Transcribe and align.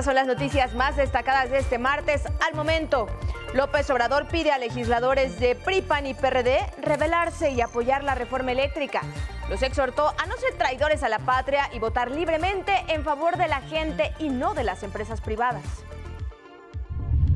estas 0.00 0.14
son 0.14 0.26
las 0.26 0.26
noticias 0.26 0.74
más 0.74 0.96
destacadas 0.96 1.50
de 1.50 1.58
este 1.58 1.76
martes. 1.78 2.22
Al 2.48 2.54
momento, 2.54 3.06
López 3.52 3.90
Obrador 3.90 4.28
pide 4.28 4.50
a 4.50 4.56
legisladores 4.56 5.38
de 5.38 5.54
PRIPAN 5.54 6.06
y 6.06 6.14
PRD 6.14 6.58
rebelarse 6.80 7.50
y 7.50 7.60
apoyar 7.60 8.02
la 8.02 8.14
reforma 8.14 8.52
eléctrica. 8.52 9.02
Los 9.50 9.60
exhortó 9.62 10.08
a 10.08 10.24
no 10.24 10.38
ser 10.38 10.54
traidores 10.56 11.02
a 11.02 11.10
la 11.10 11.18
patria 11.18 11.68
y 11.74 11.80
votar 11.80 12.10
libremente 12.10 12.72
en 12.88 13.04
favor 13.04 13.36
de 13.36 13.46
la 13.46 13.60
gente 13.60 14.14
y 14.18 14.30
no 14.30 14.54
de 14.54 14.64
las 14.64 14.84
empresas 14.84 15.20
privadas. 15.20 15.64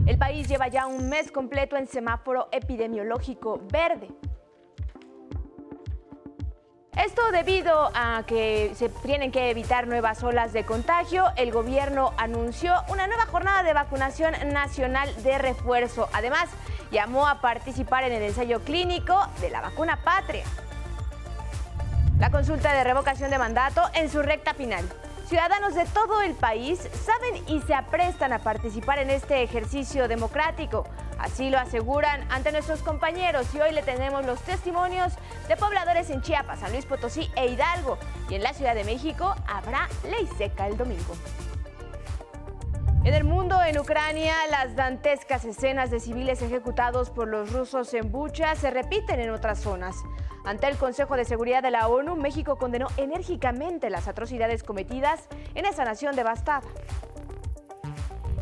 El 0.06 0.16
país 0.16 0.48
lleva 0.48 0.68
ya 0.68 0.86
un 0.86 1.10
mes 1.10 1.30
completo 1.30 1.76
en 1.76 1.86
semáforo 1.86 2.48
epidemiológico 2.50 3.60
verde. 3.70 4.08
Esto 6.96 7.32
debido 7.32 7.90
a 7.92 8.22
que 8.24 8.72
se 8.76 8.88
tienen 8.88 9.32
que 9.32 9.50
evitar 9.50 9.88
nuevas 9.88 10.22
olas 10.22 10.52
de 10.52 10.64
contagio, 10.64 11.24
el 11.36 11.50
gobierno 11.50 12.12
anunció 12.16 12.72
una 12.88 13.08
nueva 13.08 13.26
jornada 13.26 13.64
de 13.64 13.72
vacunación 13.72 14.32
nacional 14.52 15.12
de 15.24 15.38
refuerzo. 15.38 16.08
Además, 16.12 16.48
llamó 16.92 17.26
a 17.26 17.40
participar 17.40 18.04
en 18.04 18.12
el 18.12 18.22
ensayo 18.22 18.60
clínico 18.60 19.18
de 19.40 19.50
la 19.50 19.60
vacuna 19.60 20.04
patria. 20.04 20.44
La 22.20 22.30
consulta 22.30 22.72
de 22.72 22.84
revocación 22.84 23.28
de 23.28 23.38
mandato 23.38 23.82
en 23.94 24.08
su 24.08 24.22
recta 24.22 24.54
final. 24.54 24.84
Ciudadanos 25.26 25.74
de 25.74 25.86
todo 25.86 26.22
el 26.22 26.34
país 26.34 26.78
saben 26.78 27.42
y 27.48 27.60
se 27.62 27.74
aprestan 27.74 28.32
a 28.32 28.38
participar 28.38 29.00
en 29.00 29.10
este 29.10 29.42
ejercicio 29.42 30.06
democrático. 30.06 30.86
Así 31.18 31.50
lo 31.50 31.58
aseguran 31.58 32.26
ante 32.30 32.52
nuestros 32.52 32.82
compañeros 32.82 33.46
y 33.54 33.60
hoy 33.60 33.72
le 33.72 33.82
tenemos 33.82 34.24
los 34.24 34.40
testimonios 34.40 35.12
de 35.48 35.56
pobladores 35.56 36.10
en 36.10 36.22
Chiapas, 36.22 36.60
San 36.60 36.72
Luis 36.72 36.86
Potosí 36.86 37.30
e 37.36 37.46
Hidalgo. 37.46 37.98
Y 38.28 38.34
en 38.34 38.42
la 38.42 38.52
Ciudad 38.52 38.74
de 38.74 38.84
México 38.84 39.34
habrá 39.46 39.88
ley 40.04 40.28
seca 40.36 40.66
el 40.66 40.76
domingo. 40.76 41.14
En 43.04 43.12
el 43.12 43.24
mundo, 43.24 43.62
en 43.62 43.78
Ucrania, 43.78 44.34
las 44.50 44.76
dantescas 44.76 45.44
escenas 45.44 45.90
de 45.90 46.00
civiles 46.00 46.40
ejecutados 46.40 47.10
por 47.10 47.28
los 47.28 47.52
rusos 47.52 47.92
en 47.92 48.10
Bucha 48.10 48.54
se 48.56 48.70
repiten 48.70 49.20
en 49.20 49.28
otras 49.28 49.60
zonas. 49.60 49.96
Ante 50.46 50.68
el 50.68 50.78
Consejo 50.78 51.14
de 51.16 51.26
Seguridad 51.26 51.62
de 51.62 51.70
la 51.70 51.88
ONU, 51.88 52.16
México 52.16 52.56
condenó 52.56 52.88
enérgicamente 52.96 53.90
las 53.90 54.08
atrocidades 54.08 54.62
cometidas 54.62 55.28
en 55.54 55.66
esa 55.66 55.84
nación 55.84 56.16
devastada. 56.16 56.62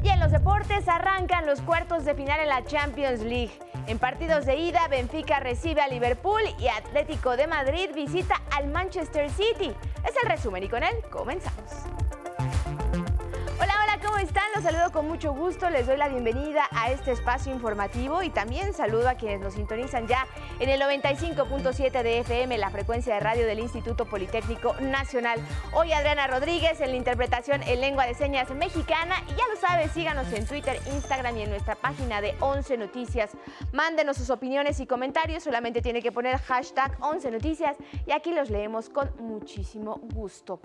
Y 0.03 0.09
en 0.09 0.19
los 0.19 0.33
deportes 0.33 0.89
arrancan 0.89 1.47
los 1.47 1.61
cuartos 1.61 2.05
de 2.05 2.15
final 2.15 2.41
en 2.41 2.49
la 2.49 2.65
Champions 2.65 3.21
League. 3.21 3.53
En 3.87 3.99
partidos 3.99 4.47
de 4.47 4.57
ida, 4.57 4.89
Benfica 4.89 5.39
recibe 5.41 5.81
a 5.81 5.89
Liverpool 5.89 6.43
y 6.59 6.69
Atlético 6.69 7.37
de 7.37 7.47
Madrid 7.47 7.91
visita 7.95 8.43
al 8.51 8.69
Manchester 8.69 9.31
City. 9.31 9.73
Es 10.05 10.15
el 10.23 10.29
resumen 10.29 10.65
y 10.65 10.69
con 10.69 10.83
él 10.83 10.95
comenzamos. 11.11 11.92
Saludo 14.63 14.93
con 14.93 15.09
mucho 15.09 15.33
gusto, 15.33 15.69
les 15.71 15.89
doy 15.89 15.97
la 15.97 16.09
bienvenida 16.09 16.69
a 16.71 16.93
este 16.93 17.11
espacio 17.11 17.53
informativo 17.53 18.23
y 18.23 18.31
también 18.31 18.73
saludo 18.73 19.09
a 19.09 19.15
quienes 19.15 19.41
nos 19.41 19.55
sintonizan 19.55 20.07
ya 20.07 20.29
en 20.61 20.69
el 20.69 20.81
95.7 20.81 22.03
de 22.05 22.21
FM, 22.21 22.57
la 22.59 22.71
frecuencia 22.71 23.15
de 23.15 23.21
radio 23.21 23.45
del 23.45 23.59
Instituto 23.59 24.05
Politécnico 24.05 24.77
Nacional. 24.81 25.41
Hoy 25.73 25.93
Adriana 25.93 26.29
Rodríguez 26.29 26.81
en 26.81 26.93
la 26.93 26.97
interpretación 26.97 27.61
en 27.65 27.81
lengua 27.81 28.07
de 28.07 28.15
señas 28.15 28.51
mexicana 28.51 29.17
y 29.27 29.31
ya 29.31 29.49
lo 29.53 29.61
sabes, 29.61 29.91
síganos 29.91 30.33
en 30.33 30.47
Twitter, 30.47 30.79
Instagram 30.95 31.37
y 31.39 31.43
en 31.43 31.51
nuestra 31.51 31.75
página 31.75 32.21
de 32.21 32.37
11 32.39 32.77
Noticias. 32.77 33.33
Mándenos 33.73 34.17
sus 34.17 34.31
opiniones 34.31 34.79
y 34.79 34.87
comentarios, 34.87 35.43
solamente 35.43 35.83
tiene 35.83 36.03
que 36.03 36.13
poner 36.13 36.39
hashtag 36.39 36.97
11 37.01 37.33
Noticias 37.33 37.77
y 38.07 38.13
aquí 38.13 38.33
los 38.33 38.49
leemos 38.49 38.91
con 38.91 39.11
muchísimo 39.19 39.99
gusto. 40.15 40.61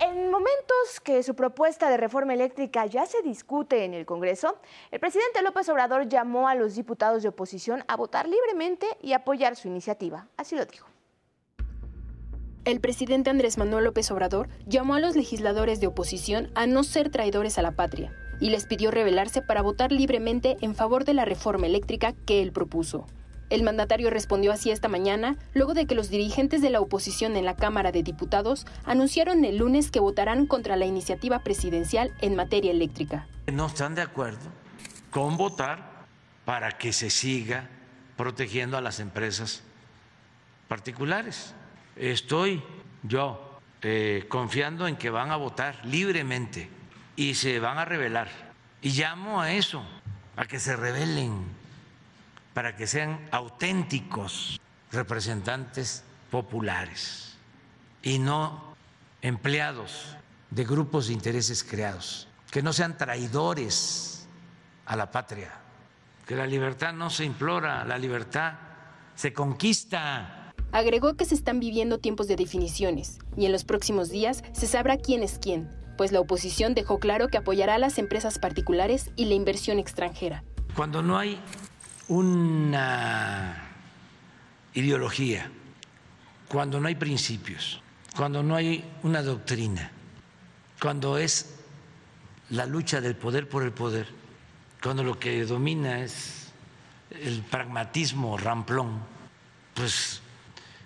En 0.00 0.30
momentos 0.30 1.00
que 1.02 1.24
su 1.24 1.34
propuesta 1.34 1.90
de 1.90 1.96
reforma 1.96 2.32
eléctrica 2.32 2.86
ya 2.86 3.04
se 3.04 3.20
discute 3.22 3.84
en 3.84 3.94
el 3.94 4.06
Congreso, 4.06 4.56
el 4.92 5.00
presidente 5.00 5.42
López 5.42 5.68
Obrador 5.70 6.08
llamó 6.08 6.46
a 6.46 6.54
los 6.54 6.76
diputados 6.76 7.24
de 7.24 7.30
oposición 7.30 7.82
a 7.88 7.96
votar 7.96 8.28
libremente 8.28 8.86
y 9.02 9.12
apoyar 9.12 9.56
su 9.56 9.66
iniciativa. 9.66 10.28
Así 10.36 10.54
lo 10.54 10.64
dijo. 10.66 10.86
El 12.64 12.80
presidente 12.80 13.30
Andrés 13.30 13.58
Manuel 13.58 13.86
López 13.86 14.08
Obrador 14.12 14.48
llamó 14.66 14.94
a 14.94 15.00
los 15.00 15.16
legisladores 15.16 15.80
de 15.80 15.88
oposición 15.88 16.52
a 16.54 16.68
no 16.68 16.84
ser 16.84 17.10
traidores 17.10 17.58
a 17.58 17.62
la 17.62 17.72
patria 17.72 18.12
y 18.40 18.50
les 18.50 18.66
pidió 18.66 18.92
rebelarse 18.92 19.42
para 19.42 19.62
votar 19.62 19.90
libremente 19.90 20.58
en 20.60 20.76
favor 20.76 21.04
de 21.04 21.14
la 21.14 21.24
reforma 21.24 21.66
eléctrica 21.66 22.12
que 22.24 22.40
él 22.40 22.52
propuso. 22.52 23.06
El 23.50 23.62
mandatario 23.62 24.10
respondió 24.10 24.52
así 24.52 24.70
esta 24.70 24.88
mañana, 24.88 25.36
luego 25.54 25.72
de 25.72 25.86
que 25.86 25.94
los 25.94 26.10
dirigentes 26.10 26.60
de 26.60 26.68
la 26.68 26.80
oposición 26.80 27.34
en 27.36 27.46
la 27.46 27.56
Cámara 27.56 27.92
de 27.92 28.02
Diputados 28.02 28.66
anunciaron 28.84 29.44
el 29.44 29.56
lunes 29.56 29.90
que 29.90 30.00
votarán 30.00 30.46
contra 30.46 30.76
la 30.76 30.84
iniciativa 30.84 31.38
presidencial 31.38 32.12
en 32.20 32.36
materia 32.36 32.70
eléctrica. 32.70 33.26
No 33.50 33.66
están 33.66 33.94
de 33.94 34.02
acuerdo 34.02 34.50
con 35.10 35.38
votar 35.38 36.04
para 36.44 36.76
que 36.76 36.92
se 36.92 37.08
siga 37.08 37.68
protegiendo 38.16 38.76
a 38.76 38.82
las 38.82 39.00
empresas 39.00 39.62
particulares. 40.68 41.54
Estoy 41.96 42.62
yo 43.02 43.58
eh, 43.80 44.26
confiando 44.28 44.86
en 44.86 44.96
que 44.96 45.08
van 45.08 45.30
a 45.30 45.36
votar 45.36 45.80
libremente 45.84 46.68
y 47.16 47.34
se 47.34 47.60
van 47.60 47.78
a 47.78 47.86
rebelar. 47.86 48.28
Y 48.82 48.90
llamo 48.90 49.40
a 49.40 49.52
eso, 49.52 49.82
a 50.36 50.44
que 50.44 50.60
se 50.60 50.76
rebelen 50.76 51.57
para 52.54 52.76
que 52.76 52.86
sean 52.86 53.28
auténticos 53.30 54.60
representantes 54.90 56.04
populares 56.30 57.36
y 58.02 58.18
no 58.18 58.74
empleados 59.22 60.16
de 60.50 60.64
grupos 60.64 61.08
de 61.08 61.12
intereses 61.12 61.62
creados, 61.64 62.28
que 62.50 62.62
no 62.62 62.72
sean 62.72 62.96
traidores 62.96 64.26
a 64.86 64.96
la 64.96 65.10
patria, 65.10 65.52
que 66.26 66.36
la 66.36 66.46
libertad 66.46 66.92
no 66.92 67.10
se 67.10 67.24
implora, 67.24 67.84
la 67.84 67.98
libertad 67.98 68.54
se 69.14 69.32
conquista. 69.32 70.52
Agregó 70.72 71.14
que 71.14 71.24
se 71.24 71.34
están 71.34 71.60
viviendo 71.60 71.98
tiempos 71.98 72.28
de 72.28 72.36
definiciones 72.36 73.18
y 73.36 73.46
en 73.46 73.52
los 73.52 73.64
próximos 73.64 74.10
días 74.10 74.42
se 74.52 74.66
sabrá 74.66 74.96
quién 74.96 75.22
es 75.22 75.38
quién, 75.38 75.70
pues 75.96 76.12
la 76.12 76.20
oposición 76.20 76.74
dejó 76.74 76.98
claro 76.98 77.28
que 77.28 77.38
apoyará 77.38 77.74
a 77.74 77.78
las 77.78 77.98
empresas 77.98 78.38
particulares 78.38 79.10
y 79.16 79.26
la 79.26 79.34
inversión 79.34 79.78
extranjera. 79.78 80.44
Cuando 80.76 81.02
no 81.02 81.18
hay 81.18 81.40
una 82.08 83.68
ideología, 84.74 85.50
cuando 86.48 86.80
no 86.80 86.88
hay 86.88 86.94
principios, 86.94 87.80
cuando 88.16 88.42
no 88.42 88.56
hay 88.56 88.84
una 89.02 89.22
doctrina, 89.22 89.90
cuando 90.80 91.18
es 91.18 91.54
la 92.50 92.66
lucha 92.66 93.00
del 93.00 93.16
poder 93.16 93.48
por 93.48 93.62
el 93.62 93.72
poder, 93.72 94.08
cuando 94.82 95.02
lo 95.04 95.18
que 95.18 95.44
domina 95.44 96.00
es 96.00 96.52
el 97.10 97.42
pragmatismo 97.42 98.36
ramplón, 98.38 99.00
pues 99.74 100.22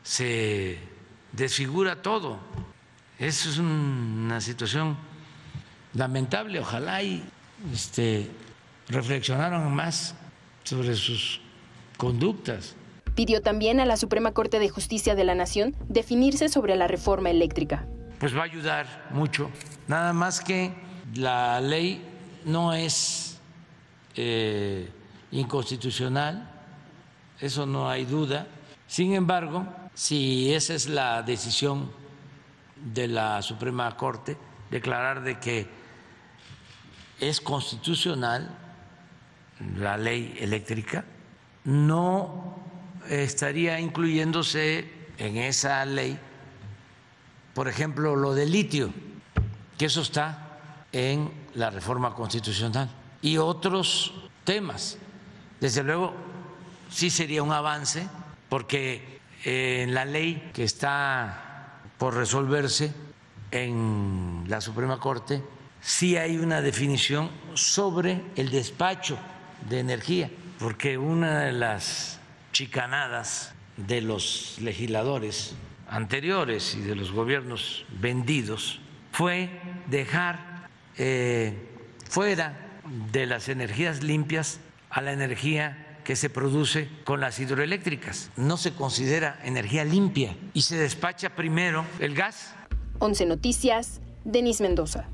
se 0.02 0.78
desfigura 1.32 2.02
todo. 2.02 2.38
Eso 3.18 3.50
es 3.50 3.58
una 3.58 4.40
situación 4.40 4.96
lamentable. 5.94 6.58
Ojalá 6.60 7.02
y 7.02 7.24
este, 7.72 8.30
reflexionaron 8.88 9.72
más 9.74 10.14
sobre 10.64 10.94
sus 10.94 11.40
conductas. 11.96 12.74
Pidió 13.14 13.42
también 13.42 13.80
a 13.80 13.84
la 13.84 13.96
Suprema 13.96 14.32
Corte 14.32 14.58
de 14.58 14.68
Justicia 14.68 15.14
de 15.14 15.24
la 15.24 15.34
Nación 15.34 15.76
definirse 15.88 16.48
sobre 16.48 16.76
la 16.76 16.88
reforma 16.88 17.30
eléctrica. 17.30 17.86
Pues 18.18 18.34
va 18.34 18.40
a 18.40 18.44
ayudar 18.44 18.86
mucho. 19.10 19.50
Nada 19.86 20.12
más 20.12 20.40
que 20.40 20.72
la 21.14 21.60
ley 21.60 22.02
no 22.44 22.72
es 22.72 23.40
eh, 24.16 24.88
inconstitucional, 25.30 26.48
eso 27.40 27.66
no 27.66 27.90
hay 27.90 28.04
duda. 28.04 28.46
Sin 28.86 29.14
embargo, 29.14 29.66
si 29.94 30.54
esa 30.54 30.74
es 30.74 30.88
la 30.88 31.22
decisión 31.22 31.90
de 32.76 33.08
la 33.08 33.42
Suprema 33.42 33.94
Corte, 33.96 34.36
declarar 34.70 35.22
de 35.22 35.38
que 35.38 35.68
es 37.20 37.40
constitucional, 37.40 38.58
la 39.76 39.96
ley 39.96 40.36
eléctrica, 40.40 41.04
no 41.64 42.58
estaría 43.08 43.78
incluyéndose 43.80 44.90
en 45.18 45.36
esa 45.36 45.84
ley, 45.84 46.18
por 47.54 47.68
ejemplo, 47.68 48.16
lo 48.16 48.34
del 48.34 48.50
litio, 48.50 48.92
que 49.78 49.86
eso 49.86 50.02
está 50.02 50.58
en 50.92 51.30
la 51.54 51.70
reforma 51.70 52.14
constitucional, 52.14 52.90
y 53.20 53.36
otros 53.38 54.14
temas. 54.44 54.98
Desde 55.60 55.82
luego, 55.82 56.14
sí 56.90 57.10
sería 57.10 57.42
un 57.42 57.52
avance, 57.52 58.06
porque 58.48 59.20
en 59.44 59.94
la 59.94 60.04
ley 60.04 60.50
que 60.52 60.64
está 60.64 61.80
por 61.98 62.14
resolverse 62.14 62.92
en 63.50 64.44
la 64.48 64.60
Suprema 64.60 64.98
Corte, 64.98 65.42
sí 65.80 66.16
hay 66.16 66.38
una 66.38 66.60
definición 66.60 67.30
sobre 67.54 68.22
el 68.36 68.50
despacho 68.50 69.18
de 69.68 69.80
energía, 69.80 70.30
porque 70.58 70.98
una 70.98 71.40
de 71.40 71.52
las 71.52 72.20
chicanadas 72.52 73.54
de 73.76 74.00
los 74.00 74.58
legisladores 74.60 75.54
anteriores 75.88 76.74
y 76.74 76.80
de 76.80 76.94
los 76.94 77.12
gobiernos 77.12 77.84
vendidos 78.00 78.80
fue 79.12 79.50
dejar 79.88 80.68
eh, 80.96 81.68
fuera 82.08 82.80
de 83.12 83.26
las 83.26 83.48
energías 83.48 84.02
limpias 84.02 84.60
a 84.90 85.00
la 85.00 85.12
energía 85.12 85.98
que 86.04 86.16
se 86.16 86.30
produce 86.30 86.88
con 87.04 87.20
las 87.20 87.38
hidroeléctricas. 87.38 88.30
No 88.36 88.56
se 88.56 88.72
considera 88.72 89.38
energía 89.44 89.84
limpia 89.84 90.36
y 90.52 90.62
se 90.62 90.76
despacha 90.76 91.30
primero 91.30 91.84
el 92.00 92.14
gas. 92.14 92.54
11 92.98 93.26
Noticias, 93.26 94.00
Denis 94.24 94.60
Mendoza. 94.60 95.08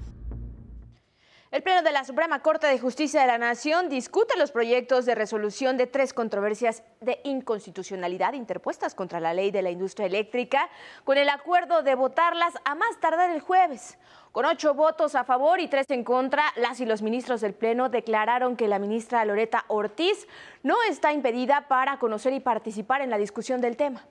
El 1.50 1.62
Pleno 1.62 1.80
de 1.80 1.92
la 1.92 2.04
Suprema 2.04 2.40
Corte 2.40 2.66
de 2.66 2.78
Justicia 2.78 3.22
de 3.22 3.26
la 3.26 3.38
Nación 3.38 3.88
discute 3.88 4.36
los 4.36 4.52
proyectos 4.52 5.06
de 5.06 5.14
resolución 5.14 5.78
de 5.78 5.86
tres 5.86 6.12
controversias 6.12 6.82
de 7.00 7.20
inconstitucionalidad 7.24 8.34
interpuestas 8.34 8.94
contra 8.94 9.18
la 9.18 9.32
ley 9.32 9.50
de 9.50 9.62
la 9.62 9.70
industria 9.70 10.06
eléctrica, 10.06 10.68
con 11.04 11.16
el 11.16 11.30
acuerdo 11.30 11.82
de 11.82 11.94
votarlas 11.94 12.52
a 12.66 12.74
más 12.74 13.00
tardar 13.00 13.30
el 13.30 13.40
jueves. 13.40 13.96
Con 14.30 14.44
ocho 14.44 14.74
votos 14.74 15.14
a 15.14 15.24
favor 15.24 15.58
y 15.58 15.68
tres 15.68 15.86
en 15.88 16.04
contra, 16.04 16.42
las 16.56 16.80
y 16.80 16.84
los 16.84 17.00
ministros 17.00 17.40
del 17.40 17.54
Pleno 17.54 17.88
declararon 17.88 18.54
que 18.54 18.68
la 18.68 18.78
ministra 18.78 19.24
Loreta 19.24 19.64
Ortiz 19.68 20.28
no 20.62 20.76
está 20.90 21.14
impedida 21.14 21.66
para 21.66 21.98
conocer 21.98 22.34
y 22.34 22.40
participar 22.40 23.00
en 23.00 23.08
la 23.08 23.16
discusión 23.16 23.62
del 23.62 23.78
tema. 23.78 24.04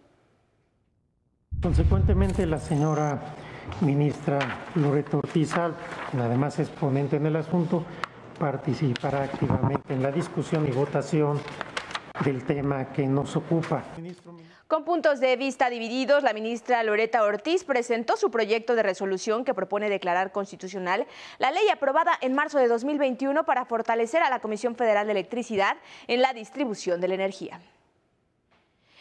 Consecuentemente, 1.62 2.48
la 2.48 2.58
señora 2.58 3.22
ministra 3.82 4.40
Loreto 4.76 5.20
Ortiz, 5.20 5.54
quien 6.12 6.22
además 6.22 6.60
es 6.60 6.70
ponente 6.70 7.18
en 7.18 7.26
el 7.26 7.36
asunto, 7.36 7.84
participará 8.40 9.24
activamente 9.24 9.94
en 9.94 10.04
la 10.04 10.12
discusión 10.12 10.68
y 10.68 10.72
votación 10.72 11.40
del 12.24 12.44
tema 12.44 12.86
que 12.92 13.06
nos 13.06 13.36
ocupa. 13.36 13.84
Con 14.68 14.84
puntos 14.84 15.22
de 15.22 15.36
vista 15.38 15.70
divididos, 15.70 16.24
la 16.24 16.34
ministra 16.34 16.84
Loreta 16.84 17.24
Ortiz 17.24 17.64
presentó 17.64 18.18
su 18.18 18.30
proyecto 18.30 18.76
de 18.76 18.84
resolución 18.84 19.46
que 19.46 19.54
propone 19.54 19.90
declarar 19.90 20.34
constitucional 20.34 21.08
la 21.40 21.52
ley 21.52 21.70
aprobada 21.70 22.12
en 22.20 22.34
marzo 22.34 22.60
de 22.60 22.68
2021 22.68 23.46
para 23.46 23.64
fortalecer 23.64 24.22
a 24.24 24.30
la 24.30 24.40
Comisión 24.40 24.76
Federal 24.76 25.06
de 25.06 25.14
Electricidad 25.14 25.78
en 26.08 26.22
la 26.22 26.34
distribución 26.34 27.00
de 27.00 27.08
la 27.08 27.16
energía. 27.16 27.62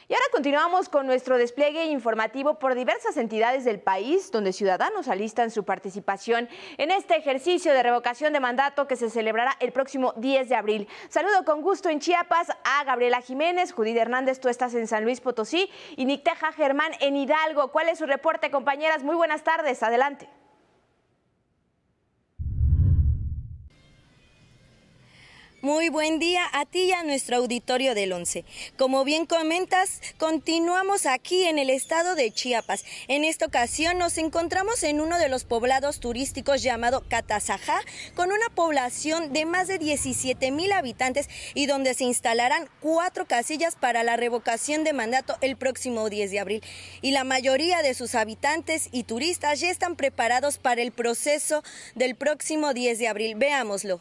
Y 0.09 0.15
ahora 0.15 0.27
continuamos 0.31 0.89
con 0.89 1.09
nuestro 1.09 1.37
despliegue 1.37 1.87
informativo 1.87 2.61
por 2.61 2.77
diversas 2.77 3.17
entidades 3.17 3.65
del 3.65 3.81
país, 3.81 4.31
donde 4.31 4.53
ciudadanos 4.53 5.09
alistan 5.09 5.51
su 5.51 5.65
participación 5.65 6.49
en 6.79 6.93
este 6.93 7.17
ejercicio 7.17 7.73
de 7.73 7.83
revocación 7.83 8.33
de 8.33 8.39
mandato 8.39 8.87
que 8.87 8.95
se 8.95 9.11
celebrará 9.11 9.57
el 9.59 9.73
próximo 9.73 10.13
10 10.17 10.49
de 10.49 10.55
abril. 10.55 10.89
Saludo 11.09 11.45
con 11.45 11.61
gusto 11.61 11.89
en 11.89 11.99
Chiapas 11.99 12.51
a 12.63 12.85
Gabriela 12.85 13.21
Jiménez, 13.21 13.73
Judith 13.73 13.97
Hernández, 13.97 14.39
tú 14.39 14.49
estás 14.49 14.75
en 14.75 14.87
San 14.87 15.03
Luis 15.03 15.21
Potosí, 15.21 15.69
y 15.97 16.05
Nicteja 16.05 16.53
Germán 16.53 16.93
en 17.01 17.17
Hidalgo. 17.17 17.73
¿Cuál 17.73 17.89
es 17.89 17.99
su 17.99 18.07
reporte, 18.07 18.53
compañeras? 18.53 19.03
Muy 19.03 19.17
buenas 19.17 19.43
tardes, 19.43 19.83
adelante. 19.83 20.29
Muy 25.67 25.89
buen 25.89 26.21
día 26.21 26.43
a 26.53 26.65
ti 26.65 26.83
y 26.83 26.93
a 26.93 27.03
nuestro 27.03 27.39
auditorio 27.39 27.97
del 27.97 28.13
11. 28.13 28.45
Como 28.79 29.03
bien 29.03 29.27
comentas, 29.27 30.01
continuamos 30.17 31.07
aquí 31.07 31.43
en 31.43 31.59
el 31.59 31.71
estado 31.71 32.15
de 32.15 32.31
Chiapas. 32.31 32.85
En 33.09 33.25
esta 33.25 33.47
ocasión 33.47 33.99
nos 33.99 34.17
encontramos 34.17 34.85
en 34.85 35.01
uno 35.01 35.19
de 35.19 35.29
los 35.29 35.43
poblados 35.43 35.99
turísticos 35.99 36.63
llamado 36.63 37.03
Catazajá, 37.09 37.81
con 38.15 38.31
una 38.31 38.49
población 38.55 39.33
de 39.33 39.45
más 39.45 39.67
de 39.67 39.79
17 39.79 40.53
mil 40.53 40.71
habitantes 40.71 41.29
y 41.53 41.67
donde 41.67 41.95
se 41.95 42.05
instalarán 42.05 42.71
cuatro 42.79 43.27
casillas 43.27 43.75
para 43.75 44.05
la 44.05 44.15
revocación 44.15 44.85
de 44.85 44.93
mandato 44.93 45.37
el 45.41 45.57
próximo 45.57 46.09
10 46.09 46.31
de 46.31 46.39
abril. 46.39 46.63
Y 47.03 47.11
la 47.11 47.25
mayoría 47.25 47.83
de 47.83 47.95
sus 47.95 48.15
habitantes 48.15 48.89
y 48.93 49.03
turistas 49.03 49.59
ya 49.59 49.71
están 49.71 49.97
preparados 49.97 50.59
para 50.59 50.81
el 50.81 50.93
proceso 50.93 51.65
del 51.97 52.15
próximo 52.15 52.73
10 52.73 53.01
de 53.01 53.09
abril. 53.09 53.35
Veámoslo. 53.35 54.01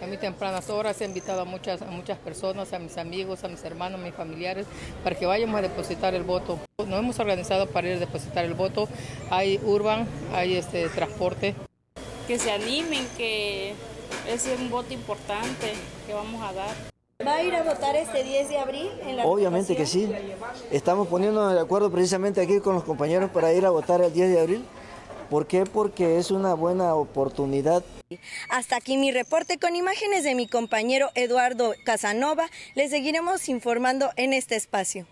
A 0.00 0.06
muy 0.06 0.16
tempranas 0.16 0.70
horas 0.70 1.00
he 1.00 1.04
invitado 1.04 1.40
a 1.40 1.44
muchas, 1.44 1.82
a 1.82 1.86
muchas 1.86 2.18
personas, 2.18 2.72
a 2.72 2.78
mis 2.78 2.96
amigos, 2.98 3.42
a 3.42 3.48
mis 3.48 3.64
hermanos, 3.64 4.00
a 4.00 4.04
mis 4.04 4.14
familiares, 4.14 4.64
para 5.02 5.16
que 5.16 5.26
vayamos 5.26 5.58
a 5.58 5.62
depositar 5.62 6.14
el 6.14 6.22
voto. 6.22 6.56
Nos 6.78 7.00
hemos 7.00 7.18
organizado 7.18 7.66
para 7.66 7.88
ir 7.88 7.96
a 7.96 7.98
depositar 7.98 8.44
el 8.44 8.54
voto. 8.54 8.88
Hay 9.30 9.58
urban, 9.64 10.06
hay 10.32 10.56
este 10.56 10.88
transporte. 10.90 11.56
Que 12.28 12.38
se 12.38 12.52
animen, 12.52 13.08
que 13.16 13.74
es 14.28 14.48
un 14.56 14.70
voto 14.70 14.94
importante 14.94 15.74
que 16.06 16.14
vamos 16.14 16.42
a 16.44 16.52
dar. 16.52 16.76
¿Va 17.26 17.34
a 17.34 17.42
ir 17.42 17.56
a 17.56 17.64
votar 17.64 17.96
este 17.96 18.22
10 18.22 18.50
de 18.50 18.58
abril? 18.58 18.90
En 19.04 19.16
la 19.16 19.26
Obviamente 19.26 19.74
que 19.74 19.84
sí. 19.84 20.08
Estamos 20.70 21.08
poniéndonos 21.08 21.54
de 21.54 21.60
acuerdo 21.60 21.90
precisamente 21.90 22.40
aquí 22.40 22.60
con 22.60 22.76
los 22.76 22.84
compañeros 22.84 23.30
para 23.30 23.52
ir 23.52 23.66
a 23.66 23.70
votar 23.70 24.00
el 24.00 24.12
10 24.12 24.30
de 24.30 24.40
abril. 24.40 24.64
¿Por 25.28 25.48
qué? 25.48 25.64
Porque 25.64 26.18
es 26.18 26.30
una 26.30 26.54
buena 26.54 26.94
oportunidad. 26.94 27.82
Hasta 28.48 28.76
aquí 28.76 28.96
mi 28.96 29.12
reporte 29.12 29.58
con 29.58 29.76
imágenes 29.76 30.24
de 30.24 30.34
mi 30.34 30.46
compañero 30.46 31.10
Eduardo 31.14 31.74
Casanova. 31.84 32.48
Les 32.74 32.90
seguiremos 32.90 33.50
informando 33.50 34.10
en 34.16 34.32
este 34.32 34.56
espacio. 34.56 35.06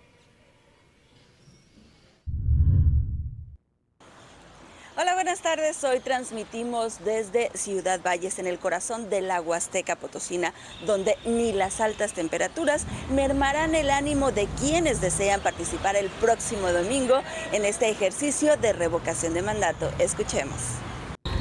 Hola, 4.98 5.12
buenas 5.12 5.42
tardes. 5.42 5.84
Hoy 5.84 6.00
transmitimos 6.00 7.04
desde 7.04 7.50
Ciudad 7.52 8.00
Valles, 8.02 8.38
en 8.38 8.46
el 8.46 8.58
corazón 8.58 9.10
de 9.10 9.20
la 9.20 9.42
Huasteca 9.42 9.96
Potosina, 9.96 10.54
donde 10.86 11.18
ni 11.26 11.52
las 11.52 11.82
altas 11.82 12.14
temperaturas 12.14 12.86
mermarán 13.10 13.74
el 13.74 13.90
ánimo 13.90 14.32
de 14.32 14.46
quienes 14.58 15.02
desean 15.02 15.42
participar 15.42 15.96
el 15.96 16.08
próximo 16.08 16.72
domingo 16.72 17.20
en 17.52 17.66
este 17.66 17.90
ejercicio 17.90 18.56
de 18.56 18.72
revocación 18.72 19.34
de 19.34 19.42
mandato. 19.42 19.92
Escuchemos. 19.98 20.62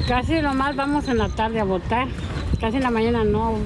Casi 0.06 0.40
nomás 0.40 0.76
vamos 0.76 1.08
en 1.08 1.18
la 1.18 1.28
tarde 1.28 1.60
a 1.60 1.64
votar, 1.64 2.08
casi 2.60 2.76
en 2.76 2.84
la 2.84 2.90
mañana 2.90 3.24
no, 3.24 3.58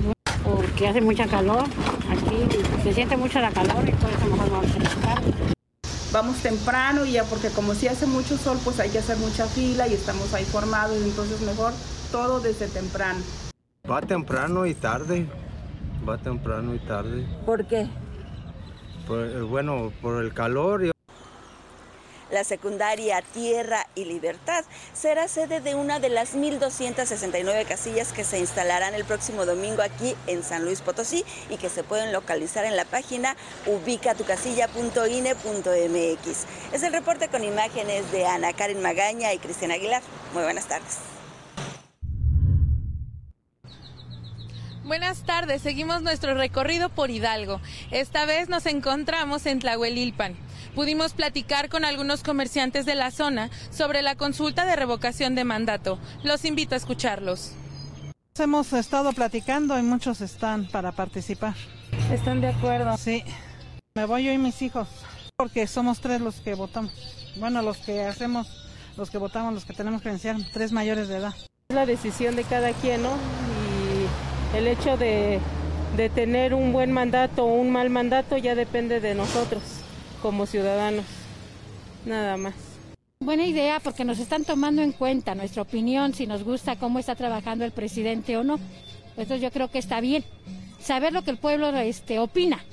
porque 0.43 0.89
hace 0.89 1.01
mucha 1.01 1.27
calor. 1.27 1.65
Aquí 2.11 2.83
se 2.83 2.93
siente 2.93 3.17
mucho 3.17 3.41
la 3.41 3.51
calor 3.51 3.89
y 3.89 3.93
por 3.93 4.11
eso 4.11 4.27
mejor 4.27 4.51
vamos 4.51 4.77
en 4.77 4.83
la 4.83 4.91
tarde 4.91 5.51
vamos 6.13 6.39
temprano 6.39 7.05
y 7.05 7.13
ya 7.13 7.25
porque 7.25 7.49
como 7.51 7.75
si 7.75 7.89
hace 7.89 8.07
mucho 8.07 8.37
sol, 8.37 8.59
pues 8.65 8.81
hay 8.81 8.91
que 8.91 8.99
hacer 8.99 9.17
mucha 9.19 9.47
fila 9.47 9.87
y 9.89 9.95
estamos 9.95 10.33
ahí 10.35 10.45
formados, 10.45 10.97
entonces 11.03 11.41
mejor 11.43 11.73
todo 12.11 12.41
desde 12.41 12.69
temprano. 12.69 13.21
Va 13.91 14.01
temprano 14.01 14.67
y 14.67 14.75
tarde, 14.75 15.27
va 16.09 16.19
temprano 16.19 16.75
y 16.75 16.79
tarde. 16.81 17.27
¿Por 17.47 17.67
qué? 17.67 17.89
Por, 19.07 19.45
bueno, 19.45 19.93
por 20.03 20.23
el 20.23 20.33
calor. 20.35 20.85
Y... 20.85 20.91
La 22.31 22.45
secundaria 22.45 23.23
Tierra 23.35 23.87
y 23.95 24.05
Libertad 24.05 24.65
será 24.93 25.27
sede 25.27 25.61
de 25.61 25.75
una 25.75 25.99
de 25.99 26.11
las 26.11 26.37
1.269 26.37 27.67
casillas 27.67 28.13
que 28.13 28.23
se 28.25 28.39
instalarán 28.39 28.95
el 28.95 29.05
próximo 29.05 29.47
domingo 29.47 29.83
aquí 29.83 30.15
en 30.27 30.45
San 30.45 30.65
Luis 30.65 30.81
Potosí 30.81 31.25
y 31.49 31.57
que 31.57 31.69
se 31.69 31.83
pueden 31.83 32.13
localizar 32.13 32.65
en 32.65 32.77
la 32.77 32.85
página 32.85 33.37
ubicatucasilla.ine.mx. 33.67 36.47
Es 36.73 36.83
el 36.83 36.93
reporte 36.93 37.29
con 37.29 37.43
imágenes 37.43 38.13
de 38.13 38.27
Ana 38.27 38.53
Karen 38.53 38.81
Magaña 38.81 39.35
y 39.35 39.39
Cristian 39.39 39.73
Aguilar. 39.73 40.03
Muy 40.33 40.45
buenas 40.45 40.67
tardes. 40.67 40.99
Buenas 44.85 45.23
tardes, 45.23 45.63
seguimos 45.63 46.03
nuestro 46.03 46.35
recorrido 46.35 46.89
por 46.89 47.11
Hidalgo. 47.11 47.61
Esta 47.93 48.27
vez 48.27 48.49
nos 48.49 48.67
encontramos 48.67 49.47
en 49.47 49.61
Tlahuelilpan. 49.61 50.50
Pudimos 50.75 51.15
platicar 51.15 51.69
con 51.69 51.85
algunos 51.85 52.23
comerciantes 52.23 52.87
de 52.87 52.95
la 52.95 53.11
zona 53.11 53.51
sobre 53.71 54.03
la 54.03 54.15
consulta 54.15 54.65
de 54.65 54.77
revocación 54.77 55.35
de 55.35 55.45
mandato. 55.45 55.99
Los 56.23 56.45
invito 56.45 56.75
a 56.75 56.79
escucharlos. 56.79 57.53
Hemos 58.39 58.73
estado 58.73 59.13
platicando 59.13 59.79
y 59.79 59.83
muchos 59.83 60.21
están 60.21 60.67
para 60.69 60.93
participar. 60.93 61.55
¿Están 62.13 62.41
de 62.41 62.49
acuerdo? 62.49 62.97
Sí. 62.97 63.23
Me 63.95 64.07
voy 64.07 64.25
yo 64.25 64.33
y 64.33 64.39
mis 64.39 64.63
hijos, 64.63 64.89
porque 65.37 65.67
somos 65.67 66.01
tres 66.01 66.21
los 66.21 66.37
que 66.37 66.55
votamos. 66.55 66.93
Bueno, 67.37 67.61
los 67.61 67.79
que 67.79 68.05
hacemos, 68.05 68.47
los 68.97 69.11
que 69.11 69.19
votamos, 69.19 69.53
los 69.53 69.65
que 69.65 69.75
tenemos 69.75 70.01
credencial, 70.01 70.49
tres 70.53 70.73
mayores 70.73 71.09
de 71.09 71.17
edad. 71.17 71.35
Es 71.69 71.75
la 71.75 71.85
decisión 71.85 72.37
de 72.37 72.45
cada 72.45 72.73
quien, 72.73 73.03
¿no? 73.03 73.11
Y 74.55 74.57
el 74.57 74.69
hecho 74.69 74.97
de, 74.97 75.41
de 75.97 76.09
tener 76.09 76.55
un 76.55 76.73
buen 76.73 76.93
mandato 76.93 77.45
o 77.45 77.55
un 77.55 77.71
mal 77.71 77.91
mandato 77.91 78.39
ya 78.39 78.55
depende 78.55 79.01
de 79.01 79.15
nosotros 79.15 79.80
como 80.21 80.47
ciudadanos. 80.47 81.05
Nada 82.07 82.37
más. 82.37 82.55
Buena 83.23 83.45
idea 83.45 83.81
porque 83.81 84.05
nos 84.05 84.19
están 84.19 84.45
tomando 84.45 84.81
en 84.81 84.93
cuenta 84.93 85.35
nuestra 85.35 85.63
opinión, 85.63 86.15
si 86.15 86.27
nos 86.27 86.43
gusta 86.43 86.77
cómo 86.77 86.99
está 86.99 87.15
trabajando 87.15 87.65
el 87.65 87.73
presidente 87.73 88.37
o 88.37 88.45
no. 88.45 88.59
Entonces 89.11 89.43
yo 89.43 89.51
creo 89.51 89.71
que 89.71 89.79
está 89.79 90.01
bien 90.01 90.25
saber 90.81 91.13
lo 91.13 91.23
que 91.23 91.31
el 91.31 91.37
pueblo 91.37 91.69
este, 91.77 92.19
opina. 92.19 92.65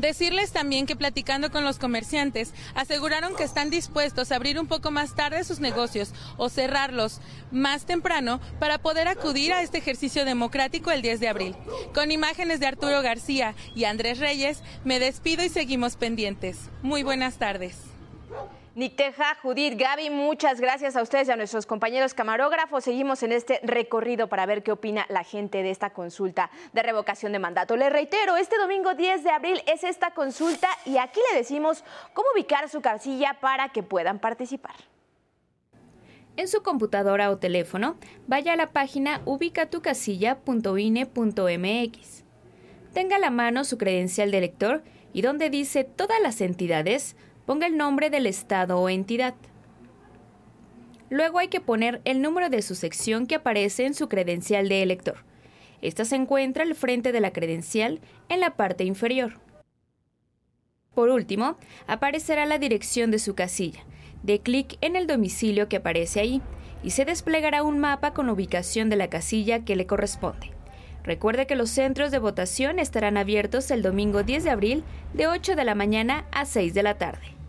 Decirles 0.00 0.50
también 0.50 0.86
que 0.86 0.96
platicando 0.96 1.50
con 1.50 1.62
los 1.62 1.78
comerciantes, 1.78 2.54
aseguraron 2.74 3.36
que 3.36 3.44
están 3.44 3.68
dispuestos 3.68 4.32
a 4.32 4.36
abrir 4.36 4.58
un 4.58 4.66
poco 4.66 4.90
más 4.90 5.14
tarde 5.14 5.44
sus 5.44 5.60
negocios 5.60 6.14
o 6.38 6.48
cerrarlos 6.48 7.20
más 7.50 7.84
temprano 7.84 8.40
para 8.58 8.78
poder 8.78 9.08
acudir 9.08 9.52
a 9.52 9.62
este 9.62 9.76
ejercicio 9.76 10.24
democrático 10.24 10.90
el 10.90 11.02
10 11.02 11.20
de 11.20 11.28
abril. 11.28 11.56
Con 11.92 12.12
imágenes 12.12 12.60
de 12.60 12.66
Arturo 12.66 13.02
García 13.02 13.54
y 13.74 13.84
Andrés 13.84 14.18
Reyes, 14.20 14.62
me 14.84 14.98
despido 14.98 15.44
y 15.44 15.50
seguimos 15.50 15.96
pendientes. 15.96 16.70
Muy 16.80 17.02
buenas 17.02 17.36
tardes. 17.36 17.76
Nicteja, 18.76 19.34
Judith, 19.42 19.76
Gaby, 19.76 20.10
muchas 20.10 20.60
gracias 20.60 20.94
a 20.94 21.02
ustedes 21.02 21.26
y 21.26 21.32
a 21.32 21.36
nuestros 21.36 21.66
compañeros 21.66 22.14
camarógrafos. 22.14 22.84
Seguimos 22.84 23.24
en 23.24 23.32
este 23.32 23.58
recorrido 23.64 24.28
para 24.28 24.46
ver 24.46 24.62
qué 24.62 24.70
opina 24.70 25.06
la 25.08 25.24
gente 25.24 25.64
de 25.64 25.72
esta 25.72 25.90
consulta 25.90 26.52
de 26.72 26.84
revocación 26.84 27.32
de 27.32 27.40
mandato. 27.40 27.76
Les 27.76 27.92
reitero, 27.92 28.36
este 28.36 28.56
domingo 28.58 28.94
10 28.94 29.24
de 29.24 29.30
abril 29.30 29.60
es 29.66 29.82
esta 29.82 30.12
consulta 30.12 30.68
y 30.86 30.98
aquí 30.98 31.18
le 31.32 31.38
decimos 31.38 31.82
cómo 32.12 32.28
ubicar 32.32 32.68
su 32.68 32.80
casilla 32.80 33.38
para 33.40 33.70
que 33.70 33.82
puedan 33.82 34.20
participar. 34.20 34.76
En 36.36 36.46
su 36.46 36.62
computadora 36.62 37.32
o 37.32 37.38
teléfono, 37.38 37.96
vaya 38.28 38.52
a 38.52 38.56
la 38.56 38.70
página 38.70 39.20
ubicatucasilla.ine.mx. 39.24 42.24
Tenga 42.94 43.16
a 43.16 43.18
la 43.18 43.30
mano 43.30 43.64
su 43.64 43.78
credencial 43.78 44.30
de 44.30 44.38
elector 44.38 44.84
y 45.12 45.22
donde 45.22 45.50
dice 45.50 45.82
todas 45.82 46.20
las 46.20 46.40
entidades, 46.40 47.16
ponga 47.50 47.66
el 47.66 47.76
nombre 47.76 48.10
del 48.10 48.28
estado 48.28 48.78
o 48.78 48.88
entidad. 48.88 49.34
Luego 51.08 51.40
hay 51.40 51.48
que 51.48 51.60
poner 51.60 52.00
el 52.04 52.22
número 52.22 52.48
de 52.48 52.62
su 52.62 52.76
sección 52.76 53.26
que 53.26 53.34
aparece 53.34 53.86
en 53.86 53.94
su 53.94 54.08
credencial 54.08 54.68
de 54.68 54.84
elector. 54.84 55.24
Esta 55.82 56.04
se 56.04 56.14
encuentra 56.14 56.62
al 56.62 56.76
frente 56.76 57.10
de 57.10 57.20
la 57.20 57.32
credencial 57.32 57.98
en 58.28 58.38
la 58.38 58.54
parte 58.54 58.84
inferior. 58.84 59.40
Por 60.94 61.08
último, 61.08 61.56
aparecerá 61.88 62.46
la 62.46 62.58
dirección 62.58 63.10
de 63.10 63.18
su 63.18 63.34
casilla. 63.34 63.80
De 64.22 64.38
clic 64.38 64.78
en 64.80 64.94
el 64.94 65.08
domicilio 65.08 65.68
que 65.68 65.78
aparece 65.78 66.20
ahí 66.20 66.42
y 66.84 66.90
se 66.90 67.04
desplegará 67.04 67.64
un 67.64 67.80
mapa 67.80 68.14
con 68.14 68.30
ubicación 68.30 68.90
de 68.90 68.94
la 68.94 69.10
casilla 69.10 69.64
que 69.64 69.74
le 69.74 69.88
corresponde. 69.88 70.52
Recuerde 71.02 71.48
que 71.48 71.56
los 71.56 71.70
centros 71.70 72.12
de 72.12 72.20
votación 72.20 72.78
estarán 72.78 73.16
abiertos 73.16 73.72
el 73.72 73.82
domingo 73.82 74.22
10 74.22 74.44
de 74.44 74.50
abril 74.50 74.84
de 75.14 75.26
8 75.26 75.56
de 75.56 75.64
la 75.64 75.74
mañana 75.74 76.26
a 76.30 76.44
6 76.44 76.74
de 76.74 76.84
la 76.84 76.96
tarde. 76.96 77.39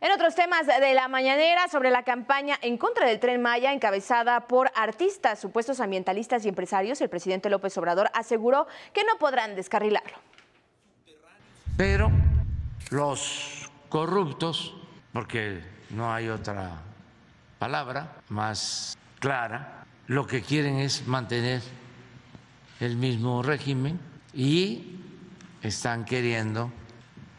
En 0.00 0.12
otros 0.12 0.36
temas 0.36 0.64
de 0.64 0.94
la 0.94 1.08
mañanera 1.08 1.66
sobre 1.66 1.90
la 1.90 2.04
campaña 2.04 2.56
en 2.62 2.78
contra 2.78 3.04
del 3.04 3.18
tren 3.18 3.42
Maya 3.42 3.72
encabezada 3.72 4.46
por 4.46 4.70
artistas, 4.76 5.40
supuestos 5.40 5.80
ambientalistas 5.80 6.44
y 6.44 6.48
empresarios, 6.48 7.00
el 7.00 7.08
presidente 7.08 7.50
López 7.50 7.76
Obrador 7.78 8.08
aseguró 8.14 8.68
que 8.92 9.02
no 9.02 9.18
podrán 9.18 9.56
descarrilarlo. 9.56 10.16
Pero 11.76 12.12
los 12.90 13.68
corruptos, 13.88 14.76
porque 15.12 15.62
no 15.90 16.12
hay 16.12 16.28
otra 16.28 16.80
palabra 17.58 18.18
más 18.28 18.96
clara, 19.18 19.84
lo 20.06 20.28
que 20.28 20.42
quieren 20.42 20.76
es 20.78 21.08
mantener 21.08 21.60
el 22.78 22.94
mismo 22.94 23.42
régimen 23.42 23.98
y 24.32 25.00
están 25.60 26.04
queriendo, 26.04 26.70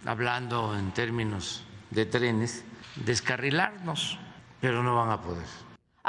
hablando 0.05 0.77
en 0.77 0.91
términos 0.91 1.63
de 1.91 2.05
trenes, 2.05 2.63
descarrilarnos, 3.05 4.19
pero 4.61 4.83
no 4.83 4.95
van 4.95 5.11
a 5.11 5.21
poder. 5.21 5.45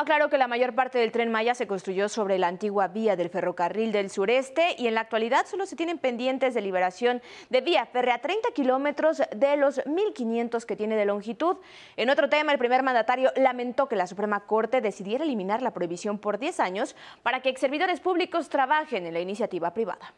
Aclaró 0.01 0.31
que 0.31 0.39
la 0.39 0.47
mayor 0.47 0.75
parte 0.75 0.99
del 0.99 1.11
tren 1.11 1.33
Maya 1.33 1.55
se 1.55 1.67
construyó 1.67 2.09
sobre 2.09 2.39
la 2.39 2.47
antigua 2.47 2.89
vía 2.89 3.17
del 3.17 3.29
ferrocarril 3.29 3.91
del 3.91 4.09
sureste 4.09 4.77
y 4.79 4.87
en 4.87 4.95
la 4.95 5.03
actualidad 5.03 5.47
solo 5.47 5.67
se 5.67 5.77
tienen 5.77 5.99
pendientes 5.99 6.55
de 6.55 6.61
liberación 6.61 7.21
de 7.51 7.61
vía 7.61 7.85
férrea 7.87 8.15
a 8.15 8.21
30 8.21 8.51
kilómetros 8.55 9.21
de 9.37 9.57
los 9.57 9.79
1.500 9.81 10.65
que 10.65 10.77
tiene 10.77 10.97
de 10.97 11.05
longitud. 11.05 11.57
En 11.97 12.09
otro 12.09 12.29
tema, 12.29 12.53
el 12.53 12.59
primer 12.59 12.83
mandatario 12.85 13.33
lamentó 13.37 13.89
que 13.89 13.97
la 13.97 14.07
Suprema 14.07 14.47
Corte 14.47 14.81
decidiera 14.81 15.25
eliminar 15.25 15.61
la 15.61 15.75
prohibición 15.75 16.19
por 16.19 16.39
10 16.39 16.61
años 16.61 16.97
para 17.23 17.41
que 17.41 17.49
ex 17.49 17.61
servidores 17.61 18.01
públicos 18.01 18.49
trabajen 18.49 19.07
en 19.07 19.13
la 19.13 19.21
iniciativa 19.21 19.75
privada. 19.75 20.15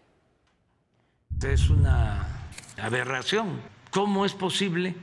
Es 1.42 1.71
una 1.71 2.28
aberración. 2.81 3.61
¿Cómo 3.90 4.25
es 4.25 4.33
posible 4.33 4.95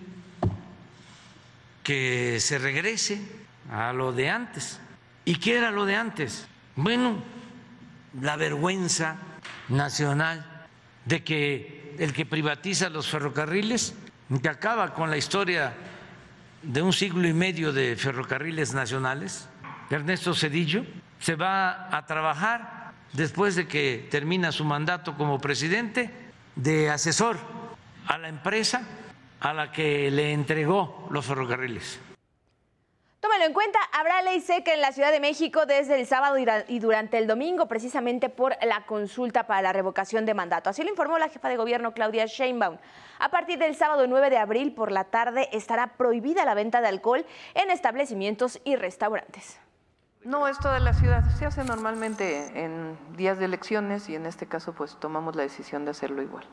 que 1.84 2.40
se 2.40 2.58
regrese 2.58 3.22
a 3.72 3.94
lo 3.94 4.12
de 4.12 4.30
antes. 4.30 4.80
¿Y 5.26 5.36
qué 5.36 5.58
era 5.58 5.72
lo 5.72 5.86
de 5.86 5.96
antes? 5.96 6.48
Bueno, 6.76 7.22
la 8.22 8.36
vergüenza 8.36 9.18
nacional 9.70 10.68
de 11.06 11.24
que 11.24 11.96
el 12.00 12.14
que 12.14 12.26
privatiza 12.26 12.90
los 12.90 13.08
ferrocarriles, 13.10 13.94
que 14.42 14.50
acaba 14.50 14.94
con 14.94 15.10
la 15.10 15.18
historia 15.18 15.74
de 16.64 16.82
un 16.82 16.94
siglo 16.94 17.28
y 17.28 17.34
medio 17.34 17.72
de 17.74 17.96
ferrocarriles 17.96 18.74
nacionales, 18.74 19.48
Ernesto 19.90 20.34
Cedillo, 20.34 20.86
se 21.20 21.36
va 21.36 21.96
a 21.96 22.06
trabajar 22.06 22.94
después 23.14 23.56
de 23.56 23.68
que 23.68 24.08
termina 24.10 24.52
su 24.52 24.64
mandato 24.64 25.18
como 25.18 25.40
presidente 25.40 26.12
de 26.56 26.90
asesor 26.90 27.38
a 28.08 28.18
la 28.18 28.30
empresa 28.30 28.82
a 29.40 29.54
la 29.54 29.72
que 29.72 30.12
le 30.12 30.34
entregó 30.34 31.08
los 31.10 31.26
ferrocarriles. 31.26 32.00
Tómalo 33.20 33.44
en 33.44 33.54
cuenta, 33.54 33.80
habrá 33.92 34.22
ley 34.22 34.40
seca 34.40 34.74
en 34.74 34.80
la 34.80 34.94
Ciudad 34.94 35.12
de 35.12 35.20
México 35.20 35.66
desde 35.66 36.00
el 36.00 36.08
sábado 36.08 36.38
y 36.38 36.80
durante 36.80 37.18
el 37.18 37.28
domingo, 37.28 37.68
precisamente 37.68 38.30
por 38.30 38.56
la 38.66 38.86
consulta 38.86 39.46
para 39.46 39.62
la 39.62 39.74
revocación 39.74 40.26
de 40.26 40.34
mandato. 40.34 40.70
Así 40.70 40.84
lo 40.84 40.90
informó 40.90 41.20
la 41.20 41.28
jefa 41.28 41.50
de 41.50 41.58
gobierno 41.58 41.94
Claudia 41.94 42.28
Sheinbaum. 42.28 42.78
A 43.20 43.30
partir 43.30 43.60
del 43.60 43.76
sábado 43.76 44.08
9 44.08 44.30
de 44.30 44.38
abril 44.38 44.74
por 44.74 44.94
la 44.94 45.04
tarde 45.04 45.50
estará 45.52 45.98
prohibida 45.98 46.46
la 46.46 46.54
venta 46.54 46.80
de 46.80 46.88
alcohol 46.88 47.26
en 47.56 47.72
establecimientos 47.72 48.62
y 48.64 48.78
restaurantes. 48.78 49.60
No 50.24 50.48
es 50.48 50.58
toda 50.58 50.80
la 50.80 50.94
ciudad, 50.94 51.24
se 51.38 51.46
hace 51.46 51.66
normalmente 51.66 52.64
en 52.64 52.98
días 53.18 53.38
de 53.38 53.46
elecciones 53.46 54.08
y 54.10 54.16
en 54.16 54.26
este 54.26 54.48
caso 54.48 54.74
pues 54.74 54.98
tomamos 54.98 55.36
la 55.36 55.44
decisión 55.44 55.84
de 55.84 55.92
hacerlo 55.92 56.22
igual. 56.22 56.46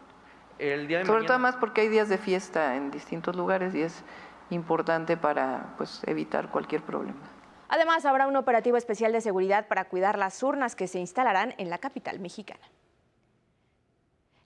El 0.58 0.88
día 0.88 0.98
de 0.98 1.04
Sobre 1.04 1.18
mañana- 1.18 1.26
todo 1.28 1.38
más 1.38 1.56
porque 1.56 1.82
hay 1.82 1.88
días 1.88 2.08
de 2.08 2.18
fiesta 2.18 2.76
en 2.76 2.90
distintos 2.90 3.36
lugares 3.36 3.74
y 3.74 3.82
es 3.82 4.02
importante 4.50 5.16
para 5.16 5.74
pues, 5.76 6.02
evitar 6.06 6.50
cualquier 6.50 6.82
problema. 6.82 7.18
Además, 7.68 8.04
habrá 8.06 8.28
un 8.28 8.36
operativo 8.36 8.76
especial 8.76 9.12
de 9.12 9.20
seguridad 9.20 9.66
para 9.66 9.86
cuidar 9.86 10.18
las 10.18 10.42
urnas 10.42 10.76
que 10.76 10.86
se 10.86 10.98
instalarán 11.00 11.54
en 11.58 11.68
la 11.68 11.78
capital 11.78 12.20
mexicana. 12.20 12.64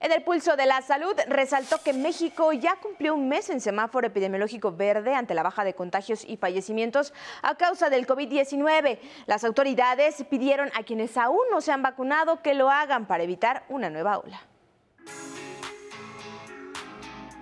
En 0.02 0.12
el 0.12 0.22
pulso 0.24 0.56
de 0.56 0.64
la 0.64 0.80
salud, 0.80 1.14
resaltó 1.28 1.76
que 1.84 1.92
México 1.92 2.54
ya 2.54 2.76
cumplió 2.76 3.14
un 3.14 3.28
mes 3.28 3.50
en 3.50 3.60
semáforo 3.60 4.06
epidemiológico 4.06 4.72
verde 4.72 5.14
ante 5.14 5.34
la 5.34 5.42
baja 5.42 5.62
de 5.62 5.74
contagios 5.74 6.24
y 6.24 6.38
fallecimientos 6.38 7.12
a 7.42 7.54
causa 7.56 7.90
del 7.90 8.06
COVID-19. 8.06 8.98
Las 9.26 9.44
autoridades 9.44 10.24
pidieron 10.30 10.70
a 10.74 10.84
quienes 10.84 11.18
aún 11.18 11.42
no 11.50 11.60
se 11.60 11.72
han 11.72 11.82
vacunado 11.82 12.40
que 12.40 12.54
lo 12.54 12.70
hagan 12.70 13.04
para 13.06 13.22
evitar 13.24 13.64
una 13.68 13.90
nueva 13.90 14.18
ola. 14.18 14.40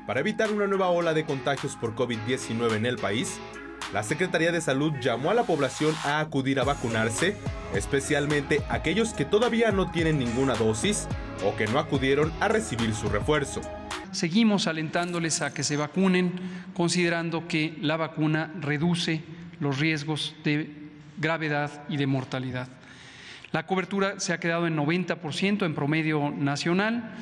Para 0.08 0.20
evitar 0.20 0.50
una 0.50 0.66
nueva 0.66 0.88
ola 0.88 1.12
de 1.12 1.26
contagios 1.26 1.76
por 1.76 1.94
COVID-19 1.94 2.76
en 2.76 2.86
el 2.86 2.96
país, 2.96 3.38
la 3.92 4.02
Secretaría 4.02 4.50
de 4.50 4.62
Salud 4.62 4.94
llamó 5.02 5.30
a 5.30 5.34
la 5.34 5.42
población 5.42 5.94
a 6.02 6.20
acudir 6.20 6.60
a 6.60 6.64
vacunarse, 6.64 7.36
especialmente 7.74 8.62
aquellos 8.70 9.12
que 9.12 9.26
todavía 9.26 9.70
no 9.70 9.90
tienen 9.90 10.18
ninguna 10.18 10.54
dosis 10.54 11.06
o 11.44 11.54
que 11.56 11.66
no 11.66 11.78
acudieron 11.78 12.32
a 12.40 12.48
recibir 12.48 12.94
su 12.94 13.10
refuerzo. 13.10 13.60
Seguimos 14.10 14.66
alentándoles 14.66 15.42
a 15.42 15.52
que 15.52 15.62
se 15.62 15.76
vacunen, 15.76 16.40
considerando 16.72 17.46
que 17.46 17.76
la 17.82 17.98
vacuna 17.98 18.50
reduce 18.62 19.22
los 19.60 19.78
riesgos 19.78 20.34
de 20.42 20.74
gravedad 21.18 21.84
y 21.90 21.98
de 21.98 22.06
mortalidad. 22.06 22.77
La 23.50 23.66
cobertura 23.66 24.20
se 24.20 24.34
ha 24.34 24.40
quedado 24.40 24.66
en 24.66 24.76
90% 24.76 25.64
en 25.64 25.74
promedio 25.74 26.30
nacional. 26.30 27.14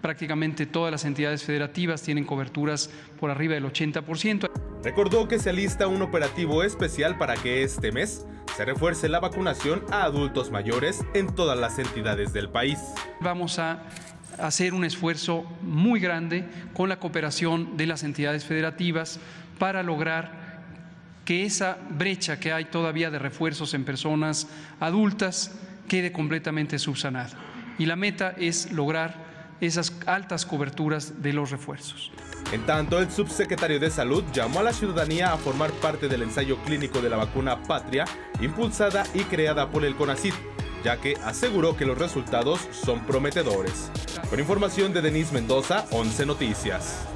Prácticamente 0.00 0.66
todas 0.66 0.90
las 0.90 1.04
entidades 1.04 1.44
federativas 1.44 2.02
tienen 2.02 2.24
coberturas 2.24 2.90
por 3.20 3.30
arriba 3.30 3.54
del 3.54 3.64
80%. 3.64 4.50
Recordó 4.82 5.28
que 5.28 5.38
se 5.38 5.50
alista 5.50 5.86
un 5.86 6.02
operativo 6.02 6.64
especial 6.64 7.16
para 7.16 7.34
que 7.34 7.62
este 7.62 7.92
mes 7.92 8.26
se 8.56 8.64
refuerce 8.64 9.08
la 9.08 9.20
vacunación 9.20 9.84
a 9.92 10.02
adultos 10.02 10.50
mayores 10.50 11.04
en 11.14 11.32
todas 11.32 11.56
las 11.56 11.78
entidades 11.78 12.32
del 12.32 12.48
país. 12.48 12.78
Vamos 13.20 13.60
a 13.60 13.84
hacer 14.38 14.74
un 14.74 14.84
esfuerzo 14.84 15.44
muy 15.62 16.00
grande 16.00 16.48
con 16.74 16.88
la 16.88 16.98
cooperación 16.98 17.76
de 17.76 17.86
las 17.86 18.02
entidades 18.02 18.44
federativas 18.44 19.20
para 19.58 19.84
lograr 19.84 20.41
que 21.24 21.44
esa 21.44 21.78
brecha 21.90 22.38
que 22.40 22.52
hay 22.52 22.66
todavía 22.66 23.10
de 23.10 23.18
refuerzos 23.18 23.74
en 23.74 23.84
personas 23.84 24.48
adultas 24.80 25.52
quede 25.88 26.12
completamente 26.12 26.78
subsanada. 26.78 27.38
Y 27.78 27.86
la 27.86 27.96
meta 27.96 28.34
es 28.38 28.72
lograr 28.72 29.32
esas 29.60 29.92
altas 30.06 30.44
coberturas 30.44 31.22
de 31.22 31.32
los 31.32 31.50
refuerzos. 31.50 32.10
En 32.50 32.66
tanto, 32.66 32.98
el 32.98 33.10
subsecretario 33.10 33.78
de 33.78 33.90
Salud 33.90 34.24
llamó 34.32 34.60
a 34.60 34.64
la 34.64 34.72
ciudadanía 34.72 35.32
a 35.32 35.38
formar 35.38 35.70
parte 35.70 36.08
del 36.08 36.22
ensayo 36.22 36.58
clínico 36.64 37.00
de 37.00 37.08
la 37.08 37.16
vacuna 37.16 37.62
Patria, 37.62 38.04
impulsada 38.40 39.04
y 39.14 39.20
creada 39.20 39.70
por 39.70 39.84
el 39.84 39.94
CONACYT, 39.94 40.34
ya 40.84 40.96
que 41.00 41.14
aseguró 41.24 41.76
que 41.76 41.86
los 41.86 41.96
resultados 41.96 42.68
son 42.72 43.06
prometedores. 43.06 43.90
Con 44.28 44.40
información 44.40 44.92
de 44.92 45.00
Denise 45.00 45.32
Mendoza, 45.32 45.86
11 45.92 46.26
Noticias. 46.26 47.06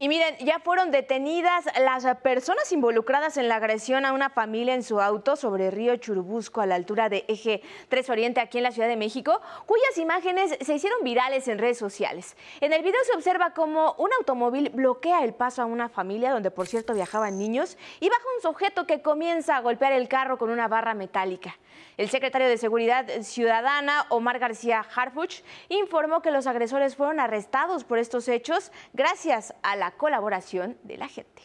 Y 0.00 0.08
miren, 0.08 0.36
ya 0.38 0.60
fueron 0.60 0.92
detenidas 0.92 1.64
las 1.80 2.04
personas 2.18 2.70
involucradas 2.70 3.36
en 3.36 3.48
la 3.48 3.56
agresión 3.56 4.06
a 4.06 4.12
una 4.12 4.30
familia 4.30 4.74
en 4.74 4.84
su 4.84 5.00
auto 5.00 5.34
sobre 5.34 5.72
Río 5.72 5.96
Churubusco 5.96 6.60
a 6.60 6.66
la 6.66 6.76
altura 6.76 7.08
de 7.08 7.24
Eje 7.26 7.62
3 7.88 8.08
Oriente 8.10 8.40
aquí 8.40 8.58
en 8.58 8.62
la 8.62 8.70
Ciudad 8.70 8.86
de 8.86 8.96
México, 8.96 9.40
cuyas 9.66 9.98
imágenes 9.98 10.56
se 10.60 10.74
hicieron 10.74 11.02
virales 11.02 11.48
en 11.48 11.58
redes 11.58 11.78
sociales. 11.78 12.36
En 12.60 12.72
el 12.72 12.84
video 12.84 13.00
se 13.10 13.16
observa 13.16 13.54
cómo 13.54 13.96
un 13.98 14.10
automóvil 14.20 14.70
bloquea 14.70 15.24
el 15.24 15.34
paso 15.34 15.62
a 15.62 15.66
una 15.66 15.88
familia 15.88 16.30
donde 16.30 16.52
por 16.52 16.68
cierto 16.68 16.94
viajaban 16.94 17.36
niños 17.36 17.76
y 17.98 18.08
baja 18.08 18.22
un 18.36 18.42
sujeto 18.42 18.86
que 18.86 19.02
comienza 19.02 19.56
a 19.56 19.62
golpear 19.62 19.92
el 19.92 20.06
carro 20.06 20.38
con 20.38 20.50
una 20.50 20.68
barra 20.68 20.94
metálica. 20.94 21.58
El 21.96 22.08
secretario 22.08 22.46
de 22.46 22.58
Seguridad 22.58 23.04
Ciudadana, 23.22 24.06
Omar 24.10 24.38
García 24.38 24.86
Harfuch, 24.94 25.42
informó 25.68 26.22
que 26.22 26.30
los 26.30 26.46
agresores 26.46 26.94
fueron 26.94 27.18
arrestados 27.18 27.82
por 27.82 27.98
estos 27.98 28.28
hechos 28.28 28.70
gracias 28.92 29.52
a 29.62 29.74
la 29.74 29.87
colaboración 29.92 30.76
de 30.82 30.98
la 30.98 31.08
gente. 31.08 31.42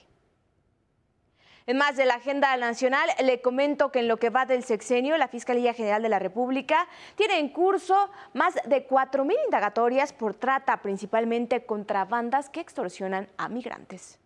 En 1.66 1.78
más 1.78 1.96
de 1.96 2.06
la 2.06 2.16
agenda 2.16 2.58
nacional, 2.58 3.08
le 3.24 3.42
comento 3.42 3.90
que 3.92 4.00
en 4.00 4.10
lo 4.10 4.18
que 4.18 4.30
va 4.30 4.46
del 4.46 4.64
sexenio, 4.64 5.18
la 5.18 5.30
Fiscalía 5.30 5.74
General 5.74 6.04
de 6.04 6.10
la 6.10 6.20
República 6.20 6.88
tiene 7.16 7.40
en 7.40 7.50
curso 7.50 7.96
más 8.34 8.56
de 8.68 8.86
4.000 8.86 9.34
indagatorias 9.46 10.12
por 10.12 10.34
trata, 10.34 10.82
principalmente 10.82 11.66
contra 11.66 12.04
bandas 12.04 12.50
que 12.50 12.60
extorsionan 12.60 13.30
a 13.38 13.48
migrantes. 13.48 14.20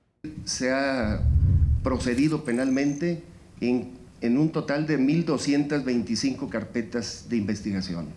Se 0.45 0.71
ha 0.71 1.19
procedido 1.83 2.43
penalmente 2.43 3.23
en 3.61 3.97
en 4.21 4.37
un 4.37 4.51
total 4.51 4.87
de 4.87 4.99
1.225 4.99 6.49
carpetas 6.49 7.25
de 7.29 7.37
investigación. 7.37 8.07